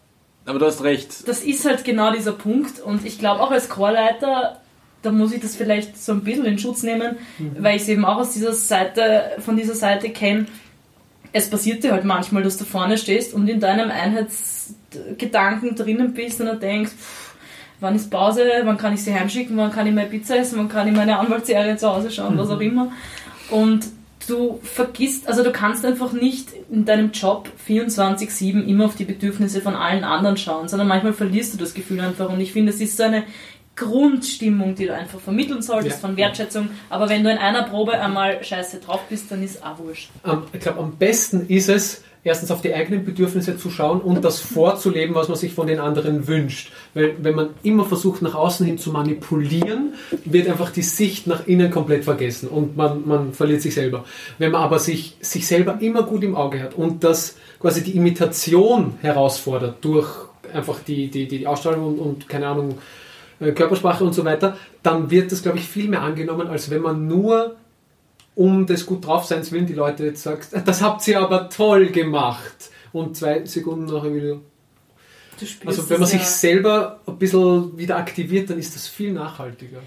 Aber 0.45 0.59
du 0.59 0.65
hast 0.65 0.83
recht. 0.83 1.27
das 1.27 1.41
ist 1.43 1.65
halt 1.65 1.83
genau 1.85 2.11
dieser 2.11 2.33
Punkt 2.33 2.79
und 2.79 3.05
ich 3.05 3.19
glaube 3.19 3.41
auch 3.41 3.51
als 3.51 3.69
Chorleiter, 3.69 4.59
da 5.01 5.11
muss 5.11 5.33
ich 5.33 5.41
das 5.41 5.55
vielleicht 5.55 5.97
so 5.97 6.11
ein 6.13 6.23
bisschen 6.23 6.45
in 6.45 6.59
Schutz 6.59 6.83
nehmen, 6.83 7.17
weil 7.57 7.75
ich 7.75 7.83
es 7.83 7.89
eben 7.89 8.05
auch 8.05 8.17
aus 8.17 8.33
dieser 8.33 8.53
Seite, 8.53 9.31
von 9.39 9.57
dieser 9.57 9.75
Seite 9.75 10.09
kenne. 10.09 10.45
Es 11.33 11.49
passiert 11.49 11.83
dir 11.83 11.93
halt 11.93 12.03
manchmal, 12.03 12.43
dass 12.43 12.57
du 12.57 12.65
vorne 12.65 12.97
stehst 12.97 13.33
und 13.33 13.47
in 13.47 13.59
deinem 13.59 13.89
Einheitsgedanken 13.89 15.75
drinnen 15.75 16.13
bist 16.13 16.41
und 16.41 16.47
dann 16.47 16.59
denkst, 16.59 16.91
pff, 16.91 17.35
wann 17.79 17.95
ist 17.95 18.11
Pause, 18.11 18.43
wann 18.63 18.77
kann 18.77 18.93
ich 18.93 19.03
sie 19.03 19.13
heimschicken, 19.13 19.57
wann 19.57 19.71
kann 19.71 19.87
ich 19.87 19.93
meine 19.93 20.09
Pizza 20.09 20.37
essen, 20.37 20.59
wann 20.59 20.69
kann 20.69 20.87
ich 20.87 20.95
meine 20.95 21.17
Anwaltsserie 21.17 21.77
zu 21.77 21.89
Hause 21.89 22.11
schauen, 22.11 22.37
was 22.37 22.49
auch 22.49 22.59
immer. 22.59 22.91
Und 23.49 23.85
du 24.27 24.59
vergisst, 24.63 25.27
also 25.27 25.43
du 25.43 25.51
kannst 25.51 25.83
einfach 25.83 26.13
nicht 26.13 26.49
in 26.71 26.85
deinem 26.85 27.11
Job 27.11 27.49
24-7 27.67 28.65
immer 28.65 28.85
auf 28.85 28.95
die 28.95 29.05
Bedürfnisse 29.05 29.61
von 29.61 29.75
allen 29.75 30.03
anderen 30.03 30.37
schauen, 30.37 30.67
sondern 30.67 30.87
manchmal 30.87 31.13
verlierst 31.13 31.53
du 31.53 31.57
das 31.57 31.73
Gefühl 31.73 31.99
einfach. 32.01 32.29
Und 32.29 32.39
ich 32.39 32.53
finde, 32.53 32.71
es 32.71 32.79
ist 32.79 32.97
so 32.97 33.03
eine 33.03 33.23
Grundstimmung, 33.75 34.75
die 34.75 34.85
du 34.87 34.93
einfach 34.93 35.19
vermitteln 35.19 35.61
solltest 35.61 36.01
Ja. 36.01 36.07
von 36.07 36.17
Wertschätzung. 36.17 36.69
Aber 36.89 37.09
wenn 37.09 37.23
du 37.23 37.31
in 37.31 37.37
einer 37.37 37.63
Probe 37.63 37.93
einmal 37.93 38.43
scheiße 38.43 38.79
drauf 38.79 39.01
bist, 39.09 39.31
dann 39.31 39.43
ist 39.43 39.65
auch 39.65 39.79
wurscht. 39.79 40.09
Am- 40.23 40.43
ich 40.53 40.59
glaube, 40.59 40.79
am 40.79 40.95
besten 40.97 41.47
ist 41.47 41.69
es, 41.69 42.03
erstens 42.23 42.51
auf 42.51 42.61
die 42.61 42.71
eigenen 42.73 43.03
Bedürfnisse 43.03 43.57
zu 43.57 43.71
schauen 43.71 43.99
und 43.99 44.23
das 44.23 44.39
vorzuleben, 44.39 45.15
was 45.15 45.27
man 45.27 45.37
sich 45.37 45.53
von 45.53 45.65
den 45.65 45.79
anderen 45.79 46.27
wünscht. 46.27 46.71
Weil 46.93 47.15
wenn 47.23 47.33
man 47.33 47.49
immer 47.63 47.83
versucht, 47.85 48.21
nach 48.21 48.35
außen 48.35 48.63
hin 48.65 48.77
zu 48.77 48.91
manipulieren, 48.91 49.95
wird 50.25 50.47
einfach 50.47 50.69
die 50.69 50.83
Sicht 50.83 51.25
nach 51.25 51.47
innen 51.47 51.71
komplett 51.71 52.03
vergessen 52.03 52.49
und 52.49 52.77
man, 52.77 53.07
man 53.07 53.33
verliert 53.33 53.61
sich 53.63 53.73
selber. 53.73 54.05
Wenn 54.37 54.51
man 54.51 54.61
aber 54.61 54.77
sich, 54.77 55.15
sich 55.21 55.47
selber 55.47 55.77
immer 55.81 56.03
gut 56.03 56.23
im 56.23 56.35
Auge 56.35 56.61
hat 56.61 56.75
und 56.75 57.03
das 57.03 57.37
quasi 57.59 57.83
die 57.83 57.95
Imitation 57.95 58.95
herausfordert 59.01 59.77
durch 59.83 60.07
einfach 60.53 60.79
die, 60.85 61.09
die, 61.09 61.27
die 61.27 61.47
Ausstrahlung 61.47 61.85
und, 61.87 61.99
und 61.99 62.29
keine 62.29 62.47
Ahnung, 62.47 62.77
Körpersprache 63.41 64.03
und 64.03 64.13
so 64.13 64.23
weiter, 64.23 64.57
dann 64.83 65.09
wird 65.09 65.31
das, 65.31 65.41
glaube 65.41 65.57
ich, 65.57 65.67
viel 65.67 65.87
mehr 65.87 66.01
angenommen, 66.01 66.47
als 66.47 66.69
wenn 66.69 66.81
man 66.81 67.07
nur 67.07 67.55
um 68.35 68.65
des 68.65 68.85
gut 68.85 69.05
draufseins 69.05 69.51
willen 69.51 69.65
die 69.65 69.73
Leute 69.73 70.05
jetzt 70.05 70.23
sagt, 70.23 70.49
das 70.65 70.81
habt 70.81 71.07
ihr 71.07 71.19
aber 71.19 71.49
toll 71.49 71.87
gemacht. 71.87 72.69
Und 72.93 73.17
zwei 73.17 73.45
Sekunden 73.45 73.85
nachher 73.85 74.13
wieder. 74.13 74.37
Spürst 75.37 75.67
Also 75.67 75.89
wenn 75.89 75.99
man 75.99 76.09
sich 76.09 76.21
ja. 76.21 76.27
selber 76.27 76.99
ein 77.07 77.17
bisschen 77.17 77.77
wieder 77.77 77.97
aktiviert, 77.97 78.49
dann 78.49 78.59
ist 78.59 78.75
das 78.75 78.87
viel 78.87 79.11
nachhaltiger. 79.11 79.79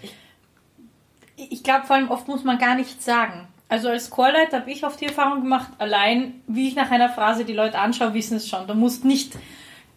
Ich 1.37 1.63
glaube, 1.63 1.87
vor 1.87 1.97
allem 1.97 2.11
oft 2.11 2.27
muss 2.27 2.45
man 2.45 2.59
gar 2.59 2.75
nichts 2.75 3.05
sagen. 3.05 3.47
Also 3.69 3.89
als 3.89 4.11
Chorleiter 4.11 4.61
habe 4.61 4.71
ich 4.71 4.85
oft 4.85 5.01
die 5.01 5.07
Erfahrung 5.07 5.43
gemacht, 5.43 5.69
allein 5.79 6.43
wie 6.47 6.69
ich 6.69 6.75
nach 6.75 6.91
einer 6.91 7.09
Phrase 7.09 7.45
die 7.45 7.53
Leute 7.53 7.79
anschaue, 7.79 8.15
wissen 8.15 8.37
es 8.37 8.49
schon. 8.49 8.67
Du 8.67 8.75
musst 8.75 9.05
nicht 9.05 9.33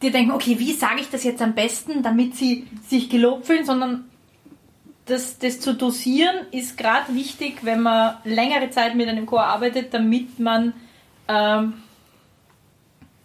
dir 0.01 0.11
denken, 0.11 0.31
okay, 0.31 0.59
wie 0.59 0.73
sage 0.73 1.01
ich 1.01 1.09
das 1.09 1.23
jetzt 1.23 1.41
am 1.41 1.53
besten, 1.53 2.03
damit 2.03 2.35
sie 2.35 2.67
sich 2.87 3.09
gelobt 3.09 3.45
fühlen, 3.45 3.65
sondern 3.65 4.05
das, 5.05 5.39
das 5.39 5.59
zu 5.59 5.73
dosieren 5.73 6.35
ist 6.51 6.77
gerade 6.77 7.15
wichtig, 7.15 7.59
wenn 7.63 7.81
man 7.81 8.17
längere 8.25 8.69
Zeit 8.69 8.95
mit 8.95 9.07
einem 9.07 9.25
Chor 9.25 9.43
arbeitet, 9.43 9.93
damit 9.93 10.39
man 10.39 10.73
ähm, 11.27 11.73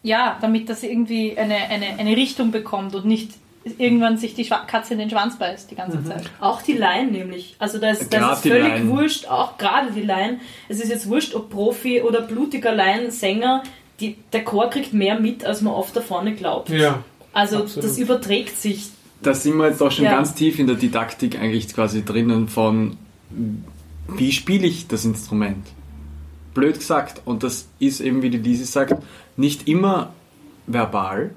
ja, 0.02 0.38
damit 0.40 0.68
das 0.68 0.82
irgendwie 0.82 1.36
eine, 1.38 1.54
eine, 1.56 1.86
eine 1.98 2.16
Richtung 2.16 2.50
bekommt 2.50 2.94
und 2.94 3.04
nicht 3.04 3.32
irgendwann 3.78 4.16
sich 4.16 4.34
die 4.34 4.44
Katze 4.44 4.94
in 4.94 4.98
den 4.98 5.10
Schwanz 5.10 5.38
beißt 5.38 5.70
die 5.70 5.76
ganze 5.76 6.02
Zeit. 6.02 6.24
Auch 6.40 6.62
die 6.62 6.72
Laien 6.72 7.12
nämlich. 7.12 7.54
Also 7.60 7.78
da 7.78 7.90
ist, 7.90 8.10
Gerade 8.10 8.26
das 8.26 8.38
ist 8.38 8.50
völlig 8.50 8.68
Laien. 8.68 8.88
wurscht, 8.88 9.26
auch 9.28 9.56
gerade 9.56 9.92
die 9.92 10.02
Laien. 10.02 10.40
Es 10.68 10.80
ist 10.80 10.88
jetzt 10.88 11.08
wurscht, 11.08 11.34
ob 11.36 11.50
Profi 11.50 12.02
oder 12.02 12.22
blutiger 12.22 12.74
Laiensänger, 12.74 13.62
die, 14.02 14.16
der 14.32 14.44
Chor 14.44 14.68
kriegt 14.68 14.92
mehr 14.92 15.18
mit, 15.18 15.44
als 15.44 15.62
man 15.62 15.72
oft 15.72 15.96
da 15.96 16.00
vorne 16.00 16.34
glaubt. 16.34 16.68
Ja. 16.68 17.02
Also 17.32 17.58
absolut. 17.58 17.88
das 17.88 17.98
überträgt 17.98 18.60
sich. 18.60 18.90
Da 19.22 19.32
sind 19.34 19.56
wir 19.56 19.68
jetzt 19.68 19.80
auch 19.82 19.92
schon 19.92 20.04
Ja. 20.04 20.16
ganz 20.16 20.34
tief 20.34 20.58
in 20.58 20.66
der 20.66 20.76
Didaktik 20.76 21.38
eigentlich 21.38 21.72
quasi 21.72 22.04
drinnen 22.04 22.48
von, 22.48 22.96
wie 24.08 24.32
spiele 24.32 24.66
ich 24.66 24.88
das 24.88 25.04
Instrument? 25.04 25.64
Blöd 26.54 26.78
gesagt. 26.78 27.22
Und 27.24 27.42
das 27.42 27.68
ist 27.78 28.00
eben, 28.00 28.20
wie 28.22 28.30
die 28.30 28.38
Lisi 28.38 28.64
sagt, 28.64 29.02
nicht 29.36 29.68
immer 29.68 30.12
verbal, 30.66 31.30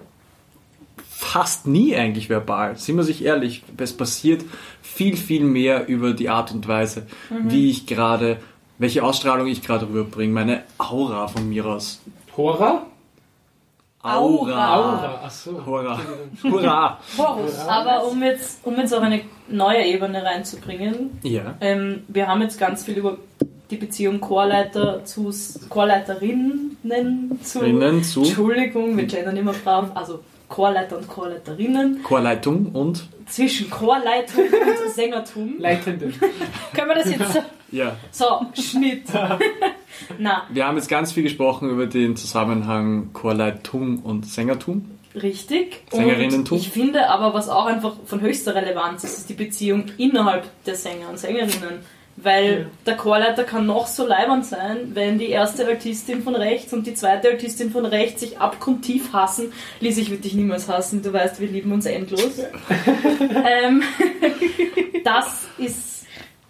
fast 1.10 1.68
nie 1.68 1.96
eigentlich 1.96 2.30
verbal. 2.30 2.78
Sind 2.78 2.98
wir 2.98 3.04
sich 3.04 3.24
ehrlich, 3.24 3.64
es 3.78 3.94
passiert 3.94 4.44
viel, 4.82 5.16
viel 5.16 5.44
mehr 5.46 5.88
über 5.88 6.14
die 6.14 6.30
Art 6.30 6.52
und 6.52 6.68
Weise, 6.68 7.08
wie 7.30 7.70
ich 7.70 7.86
gerade, 7.86 8.38
welche 8.78 9.04
Ausstrahlung 9.04 9.48
ich 9.48 9.62
gerade 9.62 9.88
rüberbringe, 9.88 10.34
meine 10.34 10.64
Aura 10.78 11.28
von 11.28 11.48
mir 11.48 11.66
aus. 11.66 12.02
Hora? 12.38 12.86
Aura. 14.04 14.76
Aura. 14.76 15.20
Achso. 15.24 15.66
Hurra. 15.66 16.00
Hurra. 16.44 17.00
Horus. 17.18 17.58
Aber 17.68 18.06
um 18.08 18.22
jetzt, 18.22 18.60
um 18.64 18.78
jetzt 18.78 18.94
auf 18.94 19.02
eine 19.02 19.22
neue 19.48 19.84
Ebene 19.84 20.24
reinzubringen, 20.24 21.20
Ja. 21.24 21.56
ähm, 21.62 22.04
wir 22.08 22.28
haben 22.28 22.42
jetzt 22.42 22.60
ganz 22.60 22.84
viel 22.84 22.98
über 22.98 23.18
die 23.72 23.78
Beziehung 23.78 24.22
Chorleiter 24.22 25.04
zu 25.06 25.34
Chorleiterinnen 25.70 26.78
zu. 27.42 27.60
Zu 28.04 28.20
Entschuldigung, 28.22 28.96
wir 28.96 29.06
gendern 29.06 29.38
immer 29.38 29.54
brav. 29.54 29.90
Also 29.96 30.20
Chorleiter 30.50 30.98
und 30.98 31.08
Chorleiterinnen. 31.08 32.04
Chorleitung 32.04 32.68
und 32.68 33.08
Zwischen 33.28 33.70
Chorleitung 33.70 34.46
und 34.46 34.92
Sängertum. 34.94 35.56
Leitende. 35.60 36.12
Können 36.74 36.88
wir 36.90 36.96
das 36.96 37.10
jetzt 37.10 37.34
so 37.34 37.40
ja. 37.72 37.98
So, 38.12 38.46
Schnitt. 38.54 39.04
Na, 40.20 40.44
Wir 40.52 40.66
haben 40.68 40.78
jetzt 40.78 40.88
ganz 40.88 41.12
viel 41.12 41.24
gesprochen 41.24 41.70
über 41.70 41.88
den 41.88 42.16
Zusammenhang 42.16 43.10
Chorleitung 43.14 44.00
und 44.00 44.26
Sängertum. 44.26 44.92
richtig. 45.16 45.82
Sängerinnentum. 45.92 46.58
Und 46.58 46.64
ich 46.64 46.72
finde 46.72 47.10
aber, 47.10 47.34
was 47.34 47.50
auch 47.50 47.66
einfach 47.66 47.96
von 48.06 48.22
höchster 48.22 48.54
Relevanz 48.56 49.04
ist, 49.04 49.18
ist 49.18 49.30
die 49.30 49.34
Beziehung 49.34 49.86
innerhalb 49.98 50.46
der 50.66 50.76
Sänger 50.76 51.10
und 51.10 51.18
Sängerinnen. 51.18 51.80
Weil 52.18 52.68
der 52.86 52.96
Chorleiter 52.96 53.44
kann 53.44 53.66
noch 53.66 53.88
so 53.88 54.08
leibend 54.08 54.46
sein, 54.46 54.92
wenn 54.94 55.18
die 55.18 55.30
erste 55.30 55.68
Altistin 55.68 56.24
von 56.24 56.36
rechts 56.36 56.72
und 56.72 56.88
die 56.88 56.94
zweite 56.94 57.30
Altistin 57.30 57.72
von 57.72 57.86
rechts 57.86 58.22
sich 58.22 58.40
abgrundtief 58.40 59.12
hassen. 59.12 59.52
Lies, 59.82 59.98
ich 59.98 60.10
würde 60.10 60.22
dich 60.22 60.34
niemals 60.34 60.70
hassen, 60.70 61.02
du 61.02 61.12
weißt, 61.12 61.42
wir 61.42 61.50
lieben 61.50 61.74
uns 61.74 61.86
endlos. 61.86 62.40
ähm, 63.46 63.84
das 65.04 65.44
ist 65.58 66.06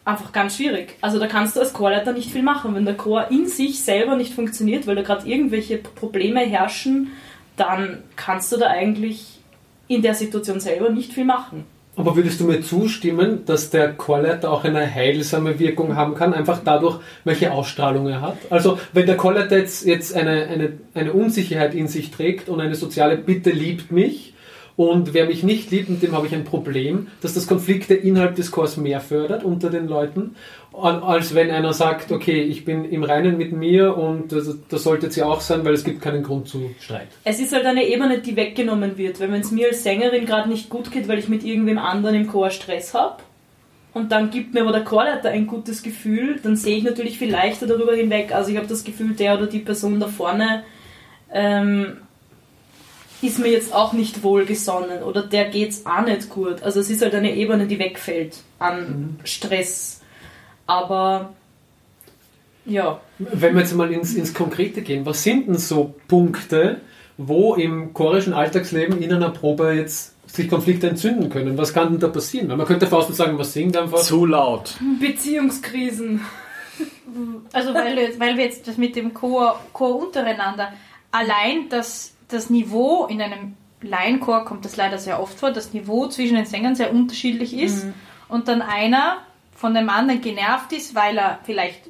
einfach 0.05 0.31
ganz 0.31 0.55
schwierig. 0.55 0.95
Also 1.01 1.17
da 1.17 1.27
kannst 1.27 1.55
du 1.55 1.59
als 1.59 1.73
Chorleiter 1.73 2.13
nicht 2.13 2.31
viel 2.31 2.43
machen. 2.43 2.75
Wenn 2.75 2.85
der 2.85 2.95
Chor 2.95 3.31
in 3.31 3.47
sich 3.47 3.83
selber 3.83 4.15
nicht 4.15 4.33
funktioniert, 4.33 4.85
weil 4.85 4.95
da 4.95 5.01
gerade 5.01 5.27
irgendwelche 5.27 5.77
Probleme 5.77 6.41
herrschen, 6.41 7.11
dann 7.57 8.03
kannst 8.15 8.51
du 8.51 8.57
da 8.57 8.67
eigentlich 8.67 9.39
in 9.87 10.01
der 10.01 10.13
Situation 10.13 10.59
selber 10.59 10.89
nicht 10.89 11.13
viel 11.13 11.25
machen. 11.25 11.65
Aber 11.97 12.15
würdest 12.15 12.39
du 12.39 12.45
mir 12.45 12.61
zustimmen, 12.61 13.45
dass 13.45 13.69
der 13.69 13.93
Chorleiter 13.93 14.51
auch 14.51 14.63
eine 14.63 14.93
heilsame 14.93 15.59
Wirkung 15.59 15.95
haben 15.95 16.15
kann, 16.15 16.33
einfach 16.33 16.59
dadurch, 16.63 16.99
welche 17.23 17.51
Ausstrahlung 17.51 18.07
er 18.07 18.21
hat? 18.21 18.37
Also, 18.49 18.79
wenn 18.93 19.05
der 19.05 19.17
Chorleiter 19.17 19.57
jetzt, 19.57 19.85
jetzt 19.85 20.13
eine, 20.13 20.47
eine, 20.47 20.73
eine 20.93 21.13
Unsicherheit 21.13 21.73
in 21.73 21.87
sich 21.87 22.11
trägt 22.11 22.49
und 22.49 22.59
eine 22.59 22.75
soziale 22.75 23.17
Bitte 23.17 23.51
liebt 23.51 23.91
mich 23.91 24.34
und 24.77 25.13
wer 25.13 25.25
mich 25.25 25.43
nicht 25.43 25.71
liebt, 25.71 25.89
mit 25.89 26.03
dem 26.03 26.11
habe 26.11 26.27
ich 26.27 26.33
ein 26.33 26.43
Problem, 26.43 27.07
dass 27.21 27.33
das 27.33 27.47
Konflikte 27.47 27.93
innerhalb 27.93 28.35
des 28.35 28.51
Chors 28.51 28.75
mehr 28.75 28.99
fördert 28.99 29.43
unter 29.43 29.69
den 29.69 29.87
Leuten, 29.87 30.35
als 30.73 31.33
wenn 31.33 31.49
einer 31.49 31.71
sagt, 31.71 32.11
okay, 32.11 32.41
ich 32.41 32.65
bin 32.65 32.83
im 32.83 33.03
Reinen 33.03 33.37
mit 33.37 33.53
mir 33.53 33.95
und 33.95 34.33
das, 34.33 34.53
das 34.67 34.83
sollte 34.83 35.09
sie 35.09 35.23
auch 35.23 35.39
sein, 35.39 35.63
weil 35.63 35.73
es 35.73 35.85
gibt 35.85 36.01
keinen 36.01 36.23
Grund 36.23 36.49
zu 36.49 36.71
Streit. 36.79 37.07
Es 37.23 37.39
ist 37.39 37.53
halt 37.53 37.65
eine 37.65 37.87
Ebene, 37.87 38.19
die 38.19 38.35
weggenommen 38.35 38.97
wird, 38.97 39.19
weil 39.21 39.31
wenn 39.31 39.41
es 39.41 39.51
mir 39.51 39.67
als 39.67 39.83
Sängerin 39.83 40.25
gerade 40.25 40.49
nicht 40.49 40.69
gut 40.69 40.91
geht, 40.91 41.07
weil 41.07 41.19
ich 41.19 41.29
mit 41.29 41.45
irgendwem 41.45 41.77
anderen 41.77 42.15
im 42.15 42.27
Chor 42.27 42.49
Stress 42.49 42.93
habe, 42.93 43.17
und 43.93 44.11
dann 44.11 44.29
gibt 44.29 44.53
mir 44.53 44.63
aber 44.63 44.73
der 44.73 44.83
Chorleiter 44.83 45.29
ein 45.29 45.47
gutes 45.47 45.81
Gefühl, 45.81 46.41
dann 46.43 46.57
sehe 46.57 46.75
ich 46.75 46.83
natürlich 46.83 47.17
viel 47.17 47.31
leichter 47.31 47.65
darüber 47.65 47.95
hinweg. 47.95 48.35
Also 48.35 48.51
ich 48.51 48.57
habe 48.57 48.67
das 48.67 48.83
Gefühl, 48.83 49.13
der 49.13 49.35
oder 49.35 49.47
die 49.47 49.59
Person 49.59 50.01
da 50.01 50.07
vorne 50.07 50.65
ähm, 51.31 51.99
ist 53.21 53.39
mir 53.39 53.49
jetzt 53.49 53.73
auch 53.73 53.93
nicht 53.93 54.23
wohlgesonnen 54.23 55.03
oder 55.03 55.23
der 55.23 55.45
geht's 55.45 55.85
auch 55.85 56.05
nicht 56.05 56.29
gut. 56.29 56.61
Also 56.63 56.79
es 56.79 56.89
ist 56.89 57.01
halt 57.01 57.15
eine 57.15 57.35
Ebene, 57.35 57.67
die 57.67 57.79
wegfällt 57.79 58.37
an 58.59 58.79
mhm. 58.79 59.25
Stress. 59.25 60.01
Aber 60.67 61.33
ja. 62.65 62.99
Wenn 63.19 63.53
wir 63.53 63.61
jetzt 63.61 63.75
mal 63.75 63.91
ins, 63.91 64.13
ins 64.15 64.33
Konkrete 64.33 64.81
gehen, 64.81 65.05
was 65.05 65.23
sind 65.23 65.47
denn 65.47 65.57
so 65.57 65.95
Punkte, 66.07 66.81
wo 67.17 67.55
im 67.55 67.93
chorischen 67.93 68.33
Alltagsleben 68.33 69.01
in 69.01 69.13
einer 69.13 69.29
Probe 69.29 69.73
jetzt 69.73 70.15
sich 70.27 70.49
Konflikte 70.49 70.89
entzünden 70.89 71.29
können? 71.29 71.57
Was 71.57 71.73
kann 71.73 71.91
denn 71.91 71.99
da 71.99 72.07
passieren? 72.07 72.49
Weil 72.49 72.57
man 72.57 72.65
könnte 72.65 72.87
fast 72.87 73.13
sagen, 73.15 73.37
was 73.37 73.53
singt 73.53 73.77
einfach. 73.77 73.99
Zu 73.99 74.25
laut. 74.25 74.75
Beziehungskrisen. 74.99 76.21
Also 77.53 77.73
weil, 77.73 78.19
weil 78.19 78.37
wir 78.37 78.45
jetzt 78.45 78.67
das 78.67 78.77
mit 78.77 78.95
dem 78.95 79.13
Chor, 79.13 79.59
Chor 79.71 79.95
untereinander, 79.95 80.73
allein 81.11 81.69
das 81.69 82.14
das 82.27 82.49
Niveau 82.49 83.05
in 83.05 83.21
einem 83.21 83.55
Laienchor 83.81 84.45
kommt 84.45 84.65
das 84.65 84.75
leider 84.77 84.97
sehr 84.97 85.21
oft 85.21 85.37
vor, 85.39 85.51
das 85.51 85.73
Niveau 85.73 86.07
zwischen 86.07 86.35
den 86.35 86.45
Sängern 86.45 86.75
sehr 86.75 86.91
unterschiedlich 86.91 87.55
ist 87.55 87.85
mhm. 87.85 87.93
und 88.29 88.47
dann 88.47 88.61
einer 88.61 89.17
von 89.55 89.73
dem 89.73 89.89
anderen 89.89 90.21
genervt 90.21 90.73
ist, 90.73 90.95
weil 90.95 91.17
er 91.17 91.39
vielleicht 91.43 91.81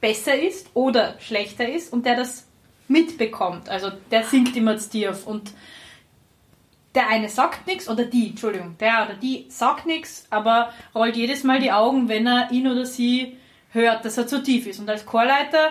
besser 0.00 0.34
ist 0.34 0.68
oder 0.74 1.14
schlechter 1.20 1.68
ist 1.68 1.92
und 1.92 2.06
der 2.06 2.16
das 2.16 2.46
mitbekommt. 2.88 3.68
Also 3.68 3.90
der 4.10 4.24
singt 4.24 4.56
immer 4.56 4.78
Stief 4.78 5.26
und 5.26 5.52
der 6.94 7.08
eine 7.08 7.28
sagt 7.28 7.66
nichts 7.66 7.88
oder 7.88 8.04
die, 8.04 8.30
Entschuldigung, 8.30 8.76
der 8.78 9.06
oder 9.06 9.14
die 9.14 9.46
sagt 9.48 9.86
nichts, 9.86 10.26
aber 10.30 10.72
rollt 10.94 11.16
jedes 11.16 11.42
Mal 11.44 11.60
die 11.60 11.72
Augen, 11.72 12.08
wenn 12.08 12.26
er 12.26 12.50
ihn 12.50 12.66
oder 12.66 12.84
sie 12.84 13.38
hört, 13.70 14.04
dass 14.04 14.18
er 14.18 14.26
zu 14.26 14.42
tief 14.42 14.66
ist. 14.66 14.78
Und 14.78 14.90
als 14.90 15.06
Chorleiter 15.06 15.70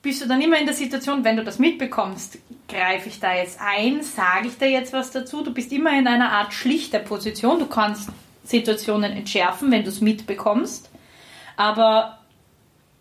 bist 0.00 0.22
du 0.22 0.28
dann 0.28 0.40
immer 0.40 0.58
in 0.58 0.64
der 0.64 0.74
Situation, 0.74 1.24
wenn 1.24 1.36
du 1.36 1.44
das 1.44 1.58
mitbekommst, 1.58 2.38
greife 2.72 3.08
ich 3.08 3.20
da 3.20 3.34
jetzt 3.34 3.60
ein, 3.60 4.02
sage 4.02 4.48
ich 4.48 4.58
da 4.58 4.66
jetzt 4.66 4.92
was 4.92 5.10
dazu? 5.10 5.42
Du 5.42 5.52
bist 5.52 5.72
immer 5.72 5.96
in 5.98 6.06
einer 6.06 6.32
Art 6.32 6.52
schlichter 6.52 6.98
Position. 6.98 7.58
Du 7.58 7.66
kannst 7.66 8.08
Situationen 8.44 9.12
entschärfen, 9.12 9.70
wenn 9.70 9.82
du 9.82 9.88
es 9.88 10.00
mitbekommst. 10.00 10.90
Aber 11.56 12.18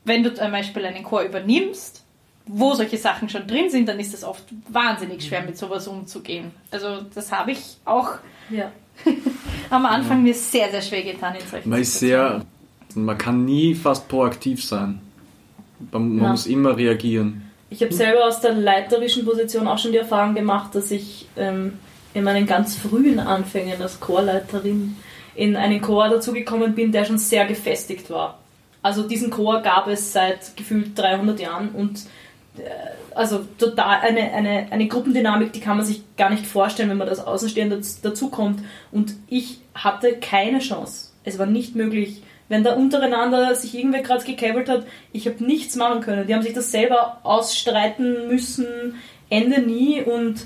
wenn 0.03 0.23
du 0.23 0.33
zum 0.33 0.51
Beispiel 0.51 0.85
einen 0.85 1.03
Chor 1.03 1.21
übernimmst, 1.21 2.03
wo 2.45 2.73
solche 2.73 2.97
Sachen 2.97 3.29
schon 3.29 3.47
drin 3.47 3.69
sind, 3.69 3.87
dann 3.87 3.99
ist 3.99 4.13
es 4.13 4.23
oft 4.23 4.43
wahnsinnig 4.67 5.23
schwer, 5.23 5.43
mit 5.43 5.57
sowas 5.57 5.87
umzugehen. 5.87 6.51
Also 6.69 7.01
das 7.13 7.31
habe 7.31 7.51
ich 7.51 7.77
auch 7.85 8.15
ja. 8.49 8.71
am 9.69 9.85
Anfang 9.85 10.23
mir 10.23 10.33
sehr, 10.33 10.69
sehr 10.69 10.81
schwer 10.81 11.03
getan 11.03 11.35
in 11.35 11.47
solchen 11.47 11.69
man. 11.69 11.81
Ist 11.81 11.99
sehr, 11.99 12.43
man 12.95 13.17
kann 13.17 13.45
nie 13.45 13.73
fast 13.73 14.07
proaktiv 14.07 14.63
sein. 14.63 14.99
Man, 15.91 16.17
man 16.17 16.31
muss 16.31 16.45
immer 16.45 16.75
reagieren. 16.75 17.50
Ich 17.71 17.81
habe 17.81 17.93
selber 17.93 18.25
aus 18.25 18.41
der 18.41 18.51
leiterischen 18.53 19.23
Position 19.23 19.65
auch 19.65 19.77
schon 19.77 19.93
die 19.93 19.97
Erfahrung 19.97 20.35
gemacht, 20.35 20.75
dass 20.75 20.91
ich 20.91 21.29
ähm, 21.37 21.79
in 22.13 22.25
meinen 22.25 22.45
ganz 22.45 22.75
frühen 22.75 23.17
Anfängen 23.17 23.81
als 23.81 24.01
Chorleiterin 24.01 24.97
in 25.35 25.55
einen 25.55 25.79
Chor 25.79 26.09
dazugekommen 26.09 26.75
bin, 26.75 26.91
der 26.91 27.05
schon 27.05 27.17
sehr 27.17 27.45
gefestigt 27.45 28.09
war. 28.09 28.39
Also 28.81 29.07
diesen 29.07 29.29
Chor 29.29 29.61
gab 29.61 29.87
es 29.87 30.11
seit 30.11 30.57
gefühlt 30.57 30.99
300 30.99 31.39
Jahren 31.39 31.69
und 31.69 32.01
äh, 32.57 32.69
also 33.15 33.45
total 33.57 34.01
eine, 34.01 34.33
eine, 34.33 34.67
eine 34.69 34.87
Gruppendynamik, 34.87 35.53
die 35.53 35.61
kann 35.61 35.77
man 35.77 35.85
sich 35.85 36.01
gar 36.17 36.29
nicht 36.29 36.45
vorstellen, 36.45 36.89
wenn 36.89 36.97
man 36.97 37.07
das 37.07 37.25
Außenstehende 37.25 37.81
dazukommt. 38.01 38.61
Und 38.91 39.13
ich 39.27 39.61
hatte 39.73 40.17
keine 40.17 40.59
Chance. 40.59 41.11
Es 41.23 41.39
war 41.39 41.45
nicht 41.45 41.75
möglich, 41.75 42.21
wenn 42.51 42.65
da 42.65 42.73
untereinander 42.73 43.55
sich 43.55 43.73
irgendwer 43.75 44.01
gerade 44.01 44.25
gekabelt 44.25 44.67
hat, 44.67 44.85
ich 45.13 45.25
habe 45.25 45.41
nichts 45.41 45.77
machen 45.77 46.01
können. 46.01 46.27
Die 46.27 46.35
haben 46.35 46.41
sich 46.41 46.51
das 46.51 46.69
selber 46.69 47.21
ausstreiten 47.23 48.27
müssen, 48.27 48.95
Ende 49.29 49.61
nie 49.61 50.01
und 50.01 50.45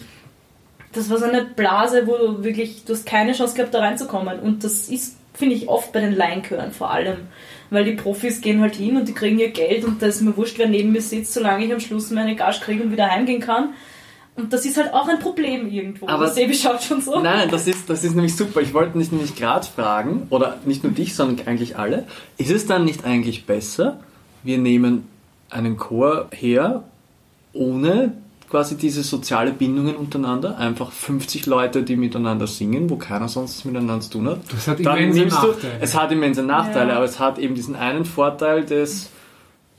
das 0.94 1.10
war 1.10 1.18
so 1.18 1.26
eine 1.26 1.44
Blase, 1.44 2.06
wo 2.06 2.15
du 2.15 2.44
wirklich, 2.44 2.86
du 2.86 2.94
hast 2.94 3.08
keine 3.08 3.34
Chance 3.34 3.56
gehabt, 3.56 3.74
da 3.74 3.80
reinzukommen. 3.80 4.39
Und 4.39 4.63
das 4.63 4.88
ist, 4.88 5.18
finde 5.34 5.56
ich, 5.56 5.68
oft 5.68 5.94
bei 5.94 6.00
den 6.00 6.15
Laienchören 6.15 6.72
vor 6.72 6.91
allem. 6.91 7.22
Weil 7.72 7.86
die 7.86 7.94
Profis 7.94 8.39
gehen 8.39 8.62
halt 8.62 8.76
hin 8.76 8.98
und 8.98 9.08
die 9.08 9.13
kriegen 9.13 9.39
ihr 9.39 9.50
Geld 9.50 9.84
und 9.84 10.00
da 10.00 10.06
ist 10.06 10.22
mir 10.22 10.38
wurscht, 10.38 10.60
wer 10.60 10.68
neben 10.68 10.91
mir 10.91 11.02
sitzt, 11.02 11.34
solange 11.34 11.65
ich 11.65 11.74
am 11.74 11.80
Schluss 11.80 12.12
meine 12.12 12.36
Gage 12.36 12.60
kriege 12.60 12.84
und 12.84 12.91
wieder 12.91 13.10
heimgehen 13.10 13.41
kann. 13.41 13.74
Und 14.38 14.52
das 14.52 14.65
ist 14.65 14.76
halt 14.76 14.93
auch 14.93 15.08
ein 15.08 15.19
Problem 15.19 15.71
irgendwo. 15.71 16.10
Aber 16.10 16.28
Sebi 16.28 16.54
schaut 16.54 16.84
schon 16.84 17.00
so. 17.00 17.21
Nein, 17.21 17.50
das 17.50 17.67
ist, 17.67 17.89
das 17.89 18.04
ist 18.04 18.15
nämlich 18.15 18.36
super. 18.36 18.60
Ich 18.62 18.74
wollte 18.74 18.98
dich 18.98 19.12
nämlich 19.12 19.36
gerade 19.36 19.65
fragen, 19.65 20.28
oder 20.30 20.58
nicht 20.65 20.84
nur 20.84 20.91
dich, 20.91 21.15
sondern 21.15 21.48
eigentlich 21.48 21.78
alle, 21.78 22.06
ist 22.38 22.52
es 22.52 22.65
dann 22.65 22.84
nicht 22.84 23.06
eigentlich 23.06 23.45
besser, 23.45 24.00
wir 24.43 24.58
nehmen 24.58 25.08
einen 25.50 25.78
Chor 25.78 26.28
her, 26.32 26.84
ohne 27.54 28.13
quasi 28.50 28.76
diese 28.78 29.04
soziale 29.04 29.52
Bindungen 29.52 29.95
untereinander, 29.95 30.58
einfach 30.58 30.91
50 30.91 31.45
Leute, 31.45 31.84
die 31.84 31.95
miteinander 31.95 32.45
singen, 32.45 32.89
wo 32.89 32.98
keiner 32.98 33.28
sonst 33.28 33.65
miteinander 33.65 34.02
zu 34.02 34.12
tun 34.12 34.28
hat. 34.30 34.39
Das 34.52 34.67
hat 34.67 34.80
immense 34.80 35.26
Nachteile. 35.26 35.74
es 35.82 35.95
hat 35.95 36.12
immense 36.12 36.43
Nachteile, 36.43 36.89
ja. 36.91 36.95
aber 36.98 37.06
es 37.06 37.19
hat 37.19 37.39
eben 37.39 37.56
diesen 37.56 37.76
einen 37.76 38.06
Vorteil 38.06 38.65
des, 38.65 39.10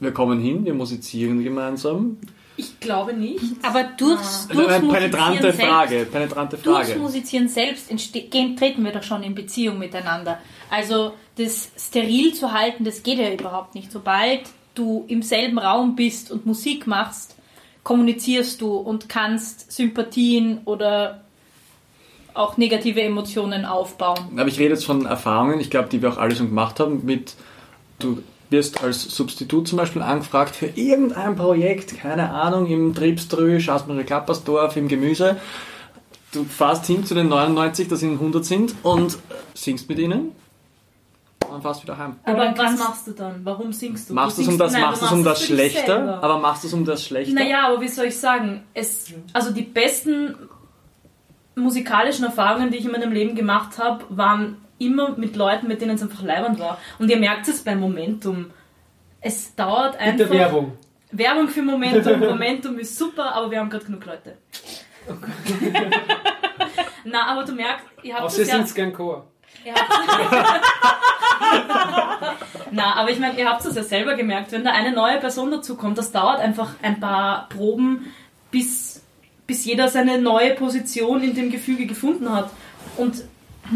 wir 0.00 0.12
kommen 0.12 0.40
hin, 0.40 0.64
wir 0.64 0.74
musizieren 0.74 1.44
gemeinsam, 1.44 2.16
ich 2.56 2.80
glaube 2.80 3.12
nicht. 3.12 3.42
Aber 3.62 3.84
durchs, 3.84 4.48
ah. 4.50 4.54
durchs 4.54 4.72
also 4.72 4.88
penetrante 4.88 5.52
Frage, 5.52 5.88
selbst, 5.90 6.12
penetrante 6.12 6.58
Frage. 6.58 6.86
Durchs 6.86 6.98
Musizieren 7.00 7.48
selbst 7.48 7.90
entstehen, 7.90 8.56
treten 8.56 8.84
wir 8.84 8.92
doch 8.92 9.02
schon 9.02 9.22
in 9.22 9.34
Beziehung 9.34 9.78
miteinander. 9.78 10.38
Also 10.70 11.12
das 11.36 11.70
steril 11.78 12.34
zu 12.34 12.52
halten, 12.52 12.84
das 12.84 13.02
geht 13.02 13.18
ja 13.18 13.32
überhaupt 13.32 13.74
nicht. 13.74 13.92
Sobald 13.92 14.42
du 14.74 15.04
im 15.08 15.22
selben 15.22 15.58
Raum 15.58 15.96
bist 15.96 16.30
und 16.30 16.46
Musik 16.46 16.86
machst, 16.86 17.36
kommunizierst 17.82 18.60
du 18.60 18.74
und 18.74 19.08
kannst 19.08 19.70
Sympathien 19.72 20.62
oder 20.64 21.22
auch 22.34 22.56
negative 22.56 23.00
Emotionen 23.02 23.64
aufbauen. 23.64 24.18
Aber 24.36 24.48
ich 24.48 24.58
rede 24.58 24.74
jetzt 24.74 24.84
von 24.84 25.06
Erfahrungen, 25.06 25.60
ich 25.60 25.70
glaube, 25.70 25.88
die 25.88 26.02
wir 26.02 26.10
auch 26.10 26.18
alle 26.18 26.34
schon 26.36 26.48
gemacht 26.48 26.80
haben, 26.80 27.04
mit 27.04 27.34
du 27.98 28.22
wirst 28.50 28.82
als 28.82 29.02
Substitut 29.02 29.68
zum 29.68 29.78
Beispiel 29.78 30.02
angefragt 30.02 30.54
für 30.54 30.66
irgendein 30.66 31.36
Projekt, 31.36 31.98
keine 31.98 32.30
Ahnung, 32.30 32.66
im 32.66 32.94
Tripströ, 32.94 33.58
Schaßmacher 33.60 34.04
Klappersdorf, 34.04 34.76
im 34.76 34.88
Gemüse. 34.88 35.36
Du 36.32 36.44
fährst 36.44 36.86
hin 36.86 37.04
zu 37.04 37.14
den 37.14 37.28
99, 37.28 37.88
da 37.88 37.96
sind 37.96 38.12
100 38.14 38.44
sind 38.44 38.74
und 38.82 39.18
singst 39.54 39.88
mit 39.88 39.98
ihnen 39.98 40.32
und 41.50 41.62
fährst 41.62 41.82
wieder 41.82 41.96
heim. 41.96 42.16
Aber 42.24 42.54
was 42.56 42.78
machst 42.78 43.06
du 43.06 43.12
dann? 43.12 43.40
Warum 43.44 43.72
singst 43.72 44.10
du? 44.10 44.14
Machst 44.14 44.38
du 44.38 44.42
es 44.42 44.48
um 44.48 44.58
das, 44.58 44.72
nein, 44.72 44.82
machst 44.82 45.02
du 45.02 45.14
um 45.14 45.24
das 45.24 45.42
Schlechter? 45.42 46.22
Aber 46.22 46.38
machst 46.38 46.64
du 46.64 46.68
es 46.68 46.74
um 46.74 46.84
das 46.84 47.04
Schlechter? 47.04 47.34
Naja, 47.34 47.68
aber 47.68 47.80
wie 47.80 47.88
soll 47.88 48.06
ich 48.06 48.18
sagen? 48.18 48.62
Es, 48.74 49.12
also 49.32 49.50
die 49.52 49.62
besten 49.62 50.36
musikalischen 51.54 52.24
Erfahrungen, 52.24 52.70
die 52.70 52.78
ich 52.78 52.84
in 52.84 52.92
meinem 52.92 53.12
Leben 53.12 53.34
gemacht 53.34 53.78
habe, 53.78 54.04
waren 54.10 54.58
immer 54.78 55.16
mit 55.16 55.36
Leuten, 55.36 55.68
mit 55.68 55.80
denen 55.80 55.96
es 55.96 56.02
einfach 56.02 56.22
leibend 56.22 56.58
war. 56.58 56.78
Und 56.98 57.10
ihr 57.10 57.16
merkt 57.16 57.48
es 57.48 57.62
beim 57.62 57.80
Momentum. 57.80 58.50
Es 59.20 59.54
dauert 59.54 59.96
einfach. 59.96 60.18
Mit 60.18 60.20
der 60.20 60.30
Werbung. 60.30 60.78
Werbung 61.12 61.48
für 61.48 61.62
Momentum. 61.62 62.20
Momentum 62.20 62.78
ist 62.78 62.96
super, 62.96 63.34
aber 63.34 63.50
wir 63.50 63.60
haben 63.60 63.70
gerade 63.70 63.84
genug 63.84 64.04
Leute. 64.04 64.36
Okay. 65.08 65.72
Na, 67.04 67.26
aber 67.26 67.44
du 67.44 67.52
merkst, 67.52 67.86
ihr 68.02 68.14
habt 68.14 68.24
Außer 68.24 68.42
es 68.42 68.48
ja, 68.48 68.62
gern 68.74 68.92
Chor. 68.92 69.26
Na, 72.70 72.94
aber 72.96 73.10
ich 73.10 73.18
meine, 73.18 73.38
ihr 73.38 73.48
habt 73.48 73.64
es 73.64 73.74
ja 73.74 73.82
selber 73.82 74.14
gemerkt, 74.14 74.52
wenn 74.52 74.64
da 74.64 74.72
eine 74.72 74.92
neue 74.92 75.18
Person 75.18 75.50
dazukommt, 75.50 75.98
das 75.98 76.12
dauert 76.12 76.40
einfach 76.40 76.74
ein 76.82 77.00
paar 77.00 77.48
Proben, 77.48 78.12
bis, 78.50 79.02
bis 79.46 79.64
jeder 79.64 79.88
seine 79.88 80.20
neue 80.20 80.54
Position 80.54 81.22
in 81.22 81.34
dem 81.34 81.50
Gefüge 81.50 81.86
gefunden 81.86 82.32
hat. 82.32 82.50
Und 82.96 83.22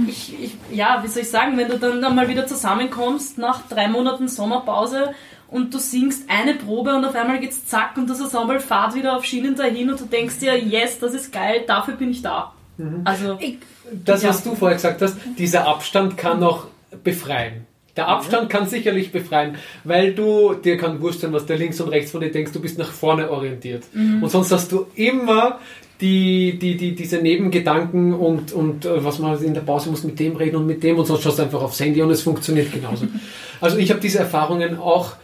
ich, 0.08 0.34
ich, 0.42 0.56
ja, 0.72 1.00
wie 1.02 1.08
soll 1.08 1.22
ich 1.22 1.30
sagen, 1.30 1.56
wenn 1.56 1.68
du 1.68 1.78
dann 1.78 2.14
mal 2.14 2.28
wieder 2.28 2.46
zusammenkommst 2.46 3.38
nach 3.38 3.66
drei 3.68 3.88
Monaten 3.88 4.28
Sommerpause 4.28 5.14
und 5.48 5.74
du 5.74 5.78
singst 5.78 6.28
eine 6.28 6.54
Probe 6.54 6.94
und 6.94 7.04
auf 7.04 7.14
einmal 7.14 7.40
geht's 7.40 7.66
zack 7.66 7.96
und 7.96 8.08
das 8.08 8.20
Ensemble 8.20 8.60
fahrt 8.60 8.94
wieder 8.94 9.16
auf 9.16 9.24
Schienen 9.24 9.56
dahin 9.56 9.90
und 9.90 10.00
du 10.00 10.04
denkst 10.04 10.38
dir, 10.38 10.56
yes, 10.58 10.98
das 10.98 11.14
ist 11.14 11.32
geil, 11.32 11.64
dafür 11.66 11.94
bin 11.94 12.10
ich 12.10 12.22
da. 12.22 12.52
Mhm. 12.76 13.02
Also, 13.04 13.36
ich, 13.40 13.58
das, 13.92 14.24
was 14.24 14.44
ja. 14.44 14.50
du 14.50 14.56
vorher 14.56 14.76
gesagt 14.76 15.02
hast, 15.02 15.16
dieser 15.38 15.66
Abstand 15.66 16.16
kann 16.16 16.40
noch 16.40 16.68
befreien. 17.02 17.66
Der 17.96 18.08
Abstand 18.08 18.48
kann 18.48 18.68
sicherlich 18.68 19.10
befreien, 19.10 19.56
weil 19.84 20.14
du 20.14 20.54
dir 20.54 20.76
kann 20.76 21.00
wurscht 21.00 21.20
sein, 21.20 21.32
was 21.32 21.46
der 21.46 21.58
links 21.58 21.80
und 21.80 21.88
rechts 21.88 22.12
von 22.12 22.20
dir 22.20 22.30
denkst, 22.30 22.52
du 22.52 22.60
bist 22.60 22.78
nach 22.78 22.90
vorne 22.90 23.30
orientiert. 23.30 23.84
Und 23.94 24.30
sonst 24.30 24.52
hast 24.52 24.70
du 24.72 24.86
immer 24.94 25.58
die, 26.00 26.58
die, 26.58 26.76
die, 26.76 26.94
diese 26.94 27.18
Nebengedanken 27.18 28.14
und, 28.14 28.52
und 28.52 28.84
äh, 28.86 29.04
was 29.04 29.18
man 29.18 29.42
in 29.42 29.54
der 29.54 29.60
Pause 29.60 29.90
muss 29.90 30.02
mit 30.02 30.18
dem 30.18 30.36
reden 30.36 30.56
und 30.56 30.66
mit 30.66 30.82
dem 30.82 30.98
und 30.98 31.06
sonst 31.06 31.22
schaust 31.22 31.38
du 31.38 31.42
einfach 31.42 31.60
aufs 31.60 31.80
Handy 31.80 32.00
und 32.00 32.10
es 32.10 32.22
funktioniert 32.22 32.72
genauso. 32.72 33.06
Also 33.62 33.76
ich 33.76 33.90
habe 33.90 34.00
diese 34.00 34.20
Erfahrungen 34.20 34.78
auch 34.78 35.16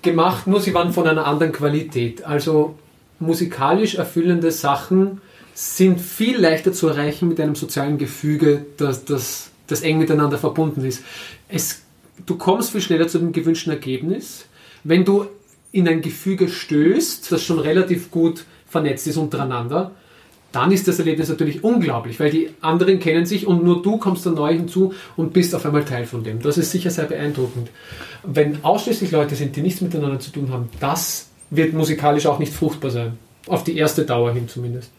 gemacht, 0.00 0.46
nur 0.46 0.58
sie 0.58 0.72
waren 0.72 0.94
von 0.94 1.06
einer 1.06 1.26
anderen 1.26 1.52
Qualität. 1.52 2.24
Also 2.24 2.76
musikalisch 3.18 3.96
erfüllende 3.96 4.52
Sachen 4.52 5.20
sind 5.52 6.00
viel 6.00 6.40
leichter 6.40 6.72
zu 6.72 6.88
erreichen 6.88 7.28
mit 7.28 7.38
einem 7.40 7.54
sozialen 7.54 7.98
Gefüge, 7.98 8.64
das, 8.78 9.04
das, 9.04 9.50
das 9.66 9.82
eng 9.82 9.98
miteinander 9.98 10.38
verbunden 10.38 10.82
ist. 10.82 11.04
Es, 11.46 11.82
du 12.26 12.36
kommst 12.36 12.70
viel 12.70 12.80
schneller 12.80 13.08
zu 13.08 13.18
dem 13.18 13.32
gewünschten 13.32 13.72
Ergebnis, 13.72 14.46
wenn 14.82 15.04
du 15.04 15.26
in 15.72 15.88
ein 15.88 16.02
Gefüge 16.02 16.48
stößt, 16.48 17.32
das 17.32 17.42
schon 17.42 17.58
relativ 17.58 18.10
gut 18.10 18.44
vernetzt 18.68 19.06
ist 19.06 19.16
untereinander, 19.16 19.92
dann 20.52 20.70
ist 20.70 20.86
das 20.86 21.00
Erlebnis 21.00 21.28
natürlich 21.28 21.64
unglaublich, 21.64 22.20
weil 22.20 22.30
die 22.30 22.50
anderen 22.60 23.00
kennen 23.00 23.26
sich 23.26 23.44
und 23.44 23.64
nur 23.64 23.82
du 23.82 23.96
kommst 23.96 24.24
da 24.24 24.30
neu 24.30 24.52
hinzu 24.54 24.94
und 25.16 25.32
bist 25.32 25.52
auf 25.52 25.66
einmal 25.66 25.84
Teil 25.84 26.06
von 26.06 26.22
dem. 26.22 26.40
Das 26.40 26.58
ist 26.58 26.70
sicher 26.70 26.90
sehr 26.90 27.06
beeindruckend. 27.06 27.70
Wenn 28.22 28.62
ausschließlich 28.62 29.10
Leute 29.10 29.34
sind, 29.34 29.56
die 29.56 29.62
nichts 29.62 29.80
miteinander 29.80 30.20
zu 30.20 30.30
tun 30.30 30.52
haben, 30.52 30.68
das 30.78 31.28
wird 31.50 31.72
musikalisch 31.72 32.26
auch 32.26 32.38
nicht 32.38 32.52
fruchtbar 32.52 32.92
sein. 32.92 33.18
Auf 33.48 33.64
die 33.64 33.76
erste 33.76 34.04
Dauer 34.04 34.32
hin 34.32 34.48
zumindest. 34.48 34.92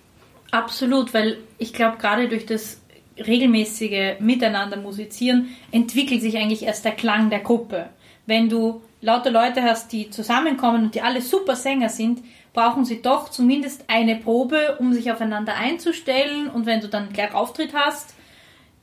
Absolut, 0.52 1.14
weil 1.14 1.38
ich 1.58 1.72
glaube, 1.72 1.98
gerade 2.00 2.28
durch 2.28 2.46
das 2.46 2.78
regelmäßige 3.18 4.20
Miteinander 4.20 4.78
musizieren 4.78 5.56
entwickelt 5.72 6.22
sich 6.22 6.38
eigentlich 6.38 6.64
erst 6.64 6.86
der 6.86 6.94
Klang 6.94 7.30
der 7.30 7.40
Gruppe. 7.40 7.90
Wenn 8.26 8.50
du 8.50 8.82
lauter 9.02 9.32
Leute 9.32 9.64
hast, 9.64 9.92
die 9.92 10.10
zusammenkommen 10.10 10.86
und 10.86 10.96
die 10.96 11.02
alle 11.02 11.22
super 11.22 11.56
Sänger 11.56 11.90
sind, 11.90 12.24
brauchen 12.54 12.86
sie 12.86 13.02
doch 13.02 13.30
zumindest 13.30 13.86
eine 13.88 14.16
Probe, 14.16 14.78
um 14.80 14.94
sich 14.94 15.12
aufeinander 15.12 15.56
einzustellen. 15.56 16.50
Und 16.50 16.66
wenn 16.66 16.82
du 16.82 16.88
dann 16.88 17.14
gleich 17.14 17.34
Auftritt 17.34 17.74
hast, 17.74 18.16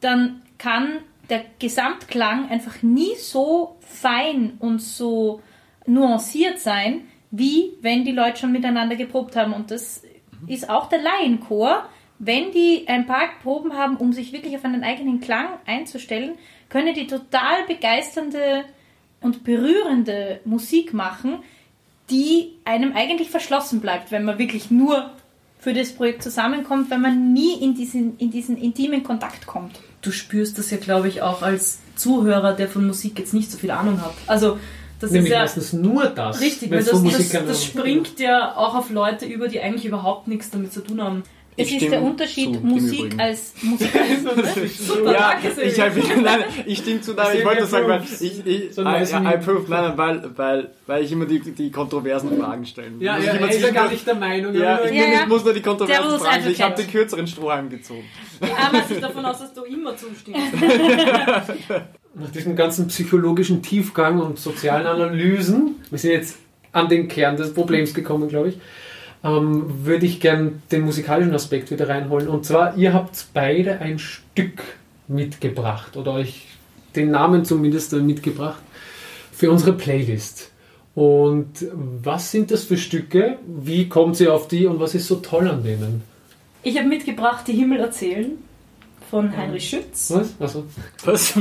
dann 0.00 0.42
kann 0.58 0.98
der 1.30 1.44
Gesamtklang 1.58 2.50
einfach 2.50 2.82
nie 2.82 3.16
so 3.16 3.76
fein 3.80 4.54
und 4.58 4.80
so 4.80 5.40
nuanciert 5.86 6.60
sein, 6.60 7.02
wie 7.30 7.72
wenn 7.80 8.04
die 8.04 8.12
Leute 8.12 8.40
schon 8.40 8.52
miteinander 8.52 8.94
geprobt 8.94 9.34
haben. 9.34 9.52
Und 9.52 9.70
das 9.70 10.02
ist 10.46 10.68
auch 10.68 10.88
der 10.88 11.00
Laienchor. 11.00 11.88
Wenn 12.24 12.52
die 12.52 12.84
ein 12.86 13.06
paar 13.08 13.30
Proben 13.42 13.72
haben, 13.72 13.96
um 13.96 14.12
sich 14.12 14.32
wirklich 14.32 14.54
auf 14.54 14.64
einen 14.64 14.84
eigenen 14.84 15.20
Klang 15.20 15.48
einzustellen, 15.66 16.36
können 16.68 16.94
die 16.94 17.08
total 17.08 17.64
begeisternde 17.66 18.64
und 19.20 19.42
berührende 19.42 20.38
Musik 20.44 20.94
machen, 20.94 21.38
die 22.10 22.52
einem 22.64 22.92
eigentlich 22.92 23.28
verschlossen 23.28 23.80
bleibt, 23.80 24.12
wenn 24.12 24.24
man 24.24 24.38
wirklich 24.38 24.70
nur 24.70 25.10
für 25.58 25.72
das 25.72 25.90
Projekt 25.90 26.22
zusammenkommt, 26.22 26.90
wenn 26.90 27.00
man 27.00 27.32
nie 27.32 27.60
in 27.60 27.74
diesen, 27.74 28.16
in 28.18 28.30
diesen 28.30 28.56
intimen 28.56 29.02
Kontakt 29.02 29.48
kommt. 29.48 29.80
Du 30.00 30.12
spürst 30.12 30.58
das 30.58 30.70
ja, 30.70 30.76
glaube 30.76 31.08
ich, 31.08 31.22
auch 31.22 31.42
als 31.42 31.80
Zuhörer, 31.96 32.52
der 32.52 32.68
von 32.68 32.86
Musik 32.86 33.18
jetzt 33.18 33.34
nicht 33.34 33.50
so 33.50 33.58
viel 33.58 33.72
Ahnung 33.72 34.00
hat. 34.00 34.14
Also, 34.28 34.58
das 35.00 35.10
Nämlich 35.10 35.32
ist 35.32 35.34
ja 35.34 35.40
meistens 35.40 35.72
nur 35.72 36.06
das. 36.06 36.40
richtig, 36.40 36.70
weil 36.70 36.84
das, 36.84 36.90
von 36.90 37.10
das, 37.10 37.30
das 37.30 37.64
springt 37.64 38.20
ja 38.20 38.56
auch 38.56 38.76
auf 38.76 38.90
Leute 38.90 39.26
über, 39.26 39.48
die 39.48 39.60
eigentlich 39.60 39.86
überhaupt 39.86 40.28
nichts 40.28 40.50
damit 40.50 40.72
zu 40.72 40.82
tun 40.82 41.02
haben. 41.02 41.24
Es 41.54 41.68
Ich 41.68 41.82
ist 41.82 41.90
der 41.92 42.00
Unterschied 42.00 42.54
zu, 42.54 42.60
Musik 42.60 43.14
als 43.18 43.52
Musik. 43.60 43.90
Super, 44.78 45.12
Ja, 45.12 45.38
ich, 45.62 45.78
halt, 45.78 45.94
nein, 46.22 46.44
ich 46.64 46.78
stimme 46.78 47.02
zu, 47.02 47.12
nein, 47.12 47.36
ich 47.38 47.44
wollte 47.44 47.66
sagen, 47.66 47.88
weil 47.88 48.02
ich, 48.02 48.46
ich, 48.46 48.74
So 48.74 48.82
ein 48.82 49.04
I, 49.04 49.10
I, 49.10 49.14
approve, 49.14 49.64
nein, 49.68 49.92
weil, 49.96 50.30
weil, 50.34 50.70
weil 50.86 51.04
ich 51.04 51.12
immer 51.12 51.26
die, 51.26 51.40
die 51.40 51.70
kontroversen 51.70 52.38
Fragen 52.40 52.64
stellen 52.64 52.98
Ja, 53.00 53.18
ja, 53.18 53.34
ich 53.34 53.50
ist 53.50 53.60
ja 53.60 53.70
gar 53.70 53.90
nicht 53.90 54.06
der 54.06 54.14
Meinung. 54.14 54.54
Ja, 54.54 54.80
ich, 54.82 54.94
Ja, 54.94 55.02
bin- 55.04 55.12
ja. 55.12 55.20
ich 55.22 55.26
muss 55.28 55.44
nur 55.44 55.52
die 55.52 55.60
kontroversen 55.60 56.18
Fragen 56.18 56.40
stellen. 56.40 56.52
Ich 56.52 56.62
habe 56.62 56.74
den 56.74 56.90
kürzeren 56.90 57.26
Strohhalm 57.26 57.68
gezogen. 57.68 58.04
Aber 58.40 58.82
ich 58.88 58.98
davon 59.00 59.24
aus, 59.26 59.40
dass 59.40 59.52
du 59.52 59.64
immer 59.64 59.94
zustimmst. 59.94 60.40
Nach 62.14 62.30
diesem 62.30 62.56
ganzen 62.56 62.88
psychologischen 62.88 63.62
Tiefgang 63.62 64.20
und 64.20 64.38
sozialen 64.38 64.86
Analysen, 64.86 65.76
wir 65.90 65.98
sind 65.98 66.10
jetzt 66.12 66.38
an 66.72 66.88
den 66.88 67.08
Kern 67.08 67.36
des 67.36 67.52
Problems 67.54 67.92
gekommen, 67.94 68.28
glaube 68.28 68.48
ich, 68.50 68.58
ähm, 69.24 69.84
würde 69.84 70.06
ich 70.06 70.20
gern 70.20 70.62
den 70.70 70.82
musikalischen 70.82 71.34
Aspekt 71.34 71.70
wieder 71.70 71.88
reinholen. 71.88 72.28
Und 72.28 72.44
zwar, 72.44 72.76
ihr 72.76 72.92
habt 72.92 73.26
beide 73.32 73.80
ein 73.80 73.98
Stück 73.98 74.62
mitgebracht 75.08 75.96
oder 75.96 76.12
euch 76.12 76.46
den 76.96 77.10
Namen 77.10 77.44
zumindest 77.44 77.92
mitgebracht 77.92 78.62
für 79.32 79.50
unsere 79.50 79.72
Playlist. 79.72 80.50
Und 80.94 81.66
was 81.72 82.30
sind 82.30 82.50
das 82.50 82.64
für 82.64 82.76
Stücke? 82.76 83.38
Wie 83.46 83.88
kommt 83.88 84.16
sie 84.16 84.28
auf 84.28 84.48
die 84.48 84.66
und 84.66 84.78
was 84.78 84.94
ist 84.94 85.06
so 85.06 85.16
toll 85.16 85.48
an 85.48 85.64
denen? 85.64 86.02
Ich 86.62 86.76
habe 86.78 86.88
mitgebracht 86.88 87.48
Die 87.48 87.54
Himmel 87.54 87.80
erzählen 87.80 88.32
von 89.12 89.36
Heinrich 89.36 89.68
Schütz. 89.68 90.10
Was? 90.10 90.34
Also, 90.40 90.64
Was? 91.04 91.34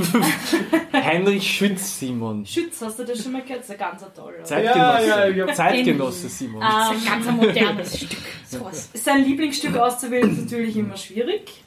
Heinrich 0.93 1.49
Schütz, 1.49 1.99
Simon. 1.99 2.45
Schütz, 2.45 2.81
hast 2.81 2.99
du 2.99 3.05
das 3.05 3.23
schon 3.23 3.31
mal 3.31 3.43
gehört? 3.43 3.61
Das 3.61 3.69
ist 3.69 3.71
ein 3.71 3.77
ganz 3.79 4.03
toller. 4.13 4.43
Zeitgenosse. 4.43 5.07
Ja, 5.07 5.25
ja, 5.25 5.45
ja. 5.47 5.53
Zeitgenosse, 5.53 6.27
Simon. 6.27 6.59
Das 6.59 6.91
ist 6.91 7.07
ein 7.07 7.23
ganz 7.23 7.37
modernes 7.37 7.97
Stück. 7.97 8.19
Sowas. 8.45 8.89
Sein 8.93 9.23
Lieblingsstück 9.23 9.77
auszuwählen 9.77 10.29
ist 10.33 10.51
natürlich 10.51 10.75
immer 10.75 10.97
schwierig. 10.97 11.63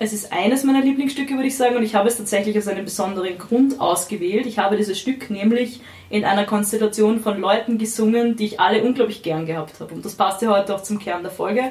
Es 0.00 0.12
ist 0.12 0.32
eines 0.32 0.64
meiner 0.64 0.80
Lieblingsstücke, 0.80 1.34
würde 1.34 1.46
ich 1.46 1.56
sagen, 1.56 1.76
und 1.76 1.84
ich 1.84 1.94
habe 1.94 2.08
es 2.08 2.16
tatsächlich 2.16 2.58
aus 2.58 2.66
einem 2.66 2.84
besonderen 2.84 3.38
Grund 3.38 3.80
ausgewählt. 3.80 4.46
Ich 4.46 4.58
habe 4.58 4.76
dieses 4.76 4.98
Stück 4.98 5.30
nämlich 5.30 5.80
in 6.10 6.24
einer 6.24 6.46
Konstellation 6.46 7.20
von 7.20 7.40
Leuten 7.40 7.78
gesungen, 7.78 8.34
die 8.34 8.46
ich 8.46 8.58
alle 8.58 8.82
unglaublich 8.82 9.22
gern 9.22 9.46
gehabt 9.46 9.78
habe. 9.78 9.94
Und 9.94 10.04
das 10.04 10.16
passt 10.16 10.42
ja 10.42 10.50
heute 10.50 10.74
auch 10.74 10.82
zum 10.82 10.98
Kern 10.98 11.22
der 11.22 11.30
Folge. 11.30 11.70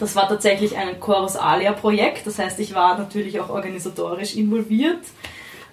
Das 0.00 0.14
war 0.14 0.28
tatsächlich 0.28 0.76
ein 0.76 1.00
Chorus 1.00 1.36
Alia-Projekt, 1.36 2.26
das 2.26 2.38
heißt, 2.38 2.58
ich 2.60 2.74
war 2.74 2.98
natürlich 2.98 3.40
auch 3.40 3.48
organisatorisch 3.50 4.36
involviert. 4.36 5.00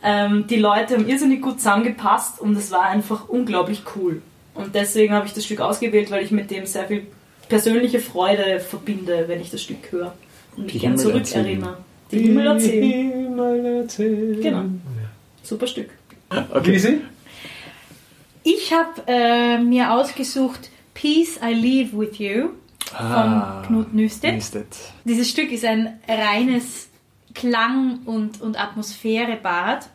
Ähm, 0.04 0.46
die 0.48 0.58
Leute 0.58 0.96
haben 0.96 1.08
irrsinnig 1.08 1.42
gut 1.42 1.58
zusammengepasst 1.60 2.40
und 2.40 2.56
es 2.58 2.72
war 2.72 2.84
einfach 2.84 3.30
unglaublich 3.30 3.84
cool. 3.96 4.22
Und 4.54 4.74
deswegen 4.76 5.14
habe 5.14 5.26
ich 5.28 5.34
das 5.34 5.46
Stück 5.46 5.62
ausgewählt, 5.62 6.12
weil 6.12 6.24
ich 6.24 6.32
mit 6.32 6.50
dem 6.52 6.66
sehr 6.66 6.86
viel 6.88 7.08
persönliche 7.50 8.00
Freude 8.00 8.60
verbinde, 8.60 9.26
wenn 9.28 9.42
ich 9.42 9.52
das 9.52 9.62
Stück 9.62 9.92
höre 9.92 10.14
und 10.56 10.64
mich 10.64 10.74
Die 10.74 10.80
gern 10.80 10.98
Himmel 10.98 11.18
erzählen. 11.18 11.44
zurückerinnere. 11.46 11.78
Die 12.12 12.20
Himmel 12.20 12.48
erzählen. 12.48 13.12
Himmel 13.12 13.66
erzählen. 13.82 14.42
Genau. 14.42 14.64
Super 15.44 15.68
Stück. 15.68 15.90
Okay. 16.52 16.72
Lisi? 16.72 17.02
Ich 18.44 18.74
habe 18.74 19.02
äh, 19.08 19.58
mir 19.58 19.92
ausgesucht 19.94 20.70
Peace 20.94 21.40
I 21.44 21.54
Leave 21.54 21.98
With 21.98 22.18
You 22.20 22.50
von 22.92 23.06
Ah, 23.06 23.64
Knut 23.66 23.94
Nystedt. 23.94 24.36
Nystedt. 24.36 24.76
Dieses 25.04 25.30
Stück 25.30 25.52
ist 25.52 25.66
ein 25.66 26.00
reines 26.08 26.90
Klang- 27.34 28.00
und, 28.06 28.42
und 28.42 28.60
Atmosphärebad. 28.60 29.88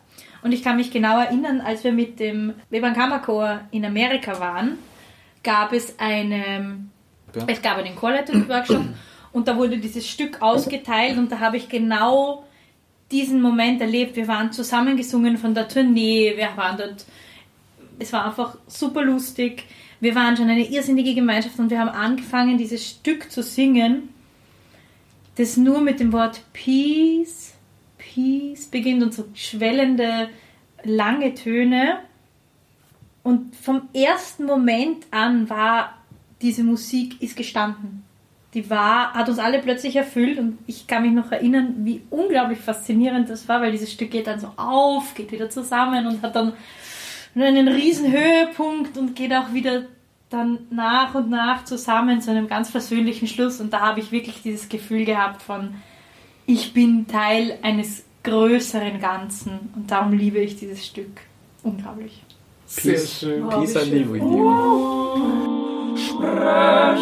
Und 0.43 0.51
ich 0.53 0.63
kann 0.63 0.75
mich 0.77 0.91
genau 0.91 1.19
erinnern, 1.19 1.61
als 1.61 1.83
wir 1.83 1.91
mit 1.91 2.19
dem 2.19 2.53
Webern 2.69 2.93
Kammerchor 2.93 3.61
in 3.71 3.85
Amerika 3.85 4.39
waren, 4.39 4.77
gab 5.43 5.71
es 5.73 5.99
eine, 5.99 6.77
Ja. 7.35 7.43
es 7.47 7.61
gab 7.61 7.77
einen 7.77 7.95
Chorleitungsworkshop 7.95 8.83
und 9.33 9.47
da 9.47 9.55
wurde 9.55 9.77
dieses 9.77 10.07
Stück 10.07 10.41
ausgeteilt 10.41 11.17
und 11.17 11.31
da 11.31 11.39
habe 11.39 11.57
ich 11.57 11.69
genau 11.69 12.45
diesen 13.11 13.41
Moment 13.41 13.81
erlebt. 13.81 14.15
Wir 14.15 14.27
waren 14.27 14.51
zusammengesungen 14.51 15.37
von 15.37 15.53
der 15.53 15.67
Tournee, 15.67 16.33
wir 16.35 16.49
waren 16.55 16.77
dort, 16.77 17.05
es 17.99 18.11
war 18.13 18.25
einfach 18.25 18.57
super 18.67 19.03
lustig. 19.03 19.63
Wir 20.01 20.15
waren 20.15 20.35
schon 20.35 20.49
eine 20.49 20.67
irrsinnige 20.67 21.13
Gemeinschaft 21.13 21.59
und 21.59 21.69
wir 21.69 21.79
haben 21.79 21.89
angefangen, 21.89 22.57
dieses 22.57 22.89
Stück 22.89 23.31
zu 23.31 23.43
singen, 23.43 24.09
das 25.35 25.57
nur 25.57 25.79
mit 25.79 25.99
dem 25.99 26.11
Wort 26.11 26.41
Peace, 26.53 27.53
Peace 27.99 28.65
beginnt 28.65 29.03
und 29.03 29.13
so 29.13 29.25
schwellende, 29.35 30.29
lange 30.83 31.35
Töne. 31.35 31.99
Und 33.21 33.55
vom 33.55 33.89
ersten 33.93 34.45
Moment 34.45 35.05
an 35.11 35.47
war 35.51 35.97
diese 36.41 36.63
Musik 36.63 37.21
ist 37.21 37.37
gestanden. 37.37 38.03
Die 38.55 38.71
war, 38.71 39.13
hat 39.13 39.29
uns 39.29 39.37
alle 39.37 39.59
plötzlich 39.59 39.95
erfüllt 39.95 40.39
und 40.39 40.57
ich 40.65 40.87
kann 40.87 41.03
mich 41.03 41.13
noch 41.13 41.31
erinnern, 41.31 41.75
wie 41.85 42.01
unglaublich 42.09 42.57
faszinierend 42.57 43.29
das 43.29 43.47
war, 43.47 43.61
weil 43.61 43.71
dieses 43.71 43.91
Stück 43.93 44.09
geht 44.09 44.25
dann 44.25 44.39
so 44.39 44.51
auf, 44.57 45.13
geht 45.13 45.31
wieder 45.31 45.51
zusammen 45.51 46.07
und 46.07 46.23
hat 46.23 46.35
dann 46.35 46.53
einen 47.35 47.67
riesen 47.67 48.11
Höhepunkt 48.11 48.97
und 48.97 49.15
geht 49.15 49.33
auch 49.33 49.53
wieder 49.53 49.83
dann 50.29 50.59
nach 50.69 51.13
und 51.15 51.29
nach 51.29 51.65
zusammen 51.65 52.21
zu 52.21 52.31
einem 52.31 52.47
ganz 52.47 52.71
persönlichen 52.71 53.27
Schluss. 53.27 53.59
Und 53.59 53.71
da 53.73 53.81
habe 53.81 53.99
ich 53.99 54.11
wirklich 54.11 54.41
dieses 54.41 54.69
Gefühl 54.69 55.05
gehabt 55.05 55.41
von 55.41 55.75
ich 56.45 56.73
bin 56.73 57.07
Teil 57.07 57.57
eines 57.61 58.03
größeren 58.23 58.99
Ganzen. 58.99 59.71
Und 59.75 59.91
darum 59.91 60.13
liebe 60.13 60.39
ich 60.39 60.55
dieses 60.55 60.85
Stück. 60.85 61.21
Unglaublich. 61.63 62.23
Sehr 62.65 62.93
Peace, 62.93 63.19
schön. 63.19 63.49
peace 63.49 63.75
I 63.75 63.89
live 63.89 64.11
with 64.11 64.21
you. 64.21 65.97
Sprech 65.97 67.01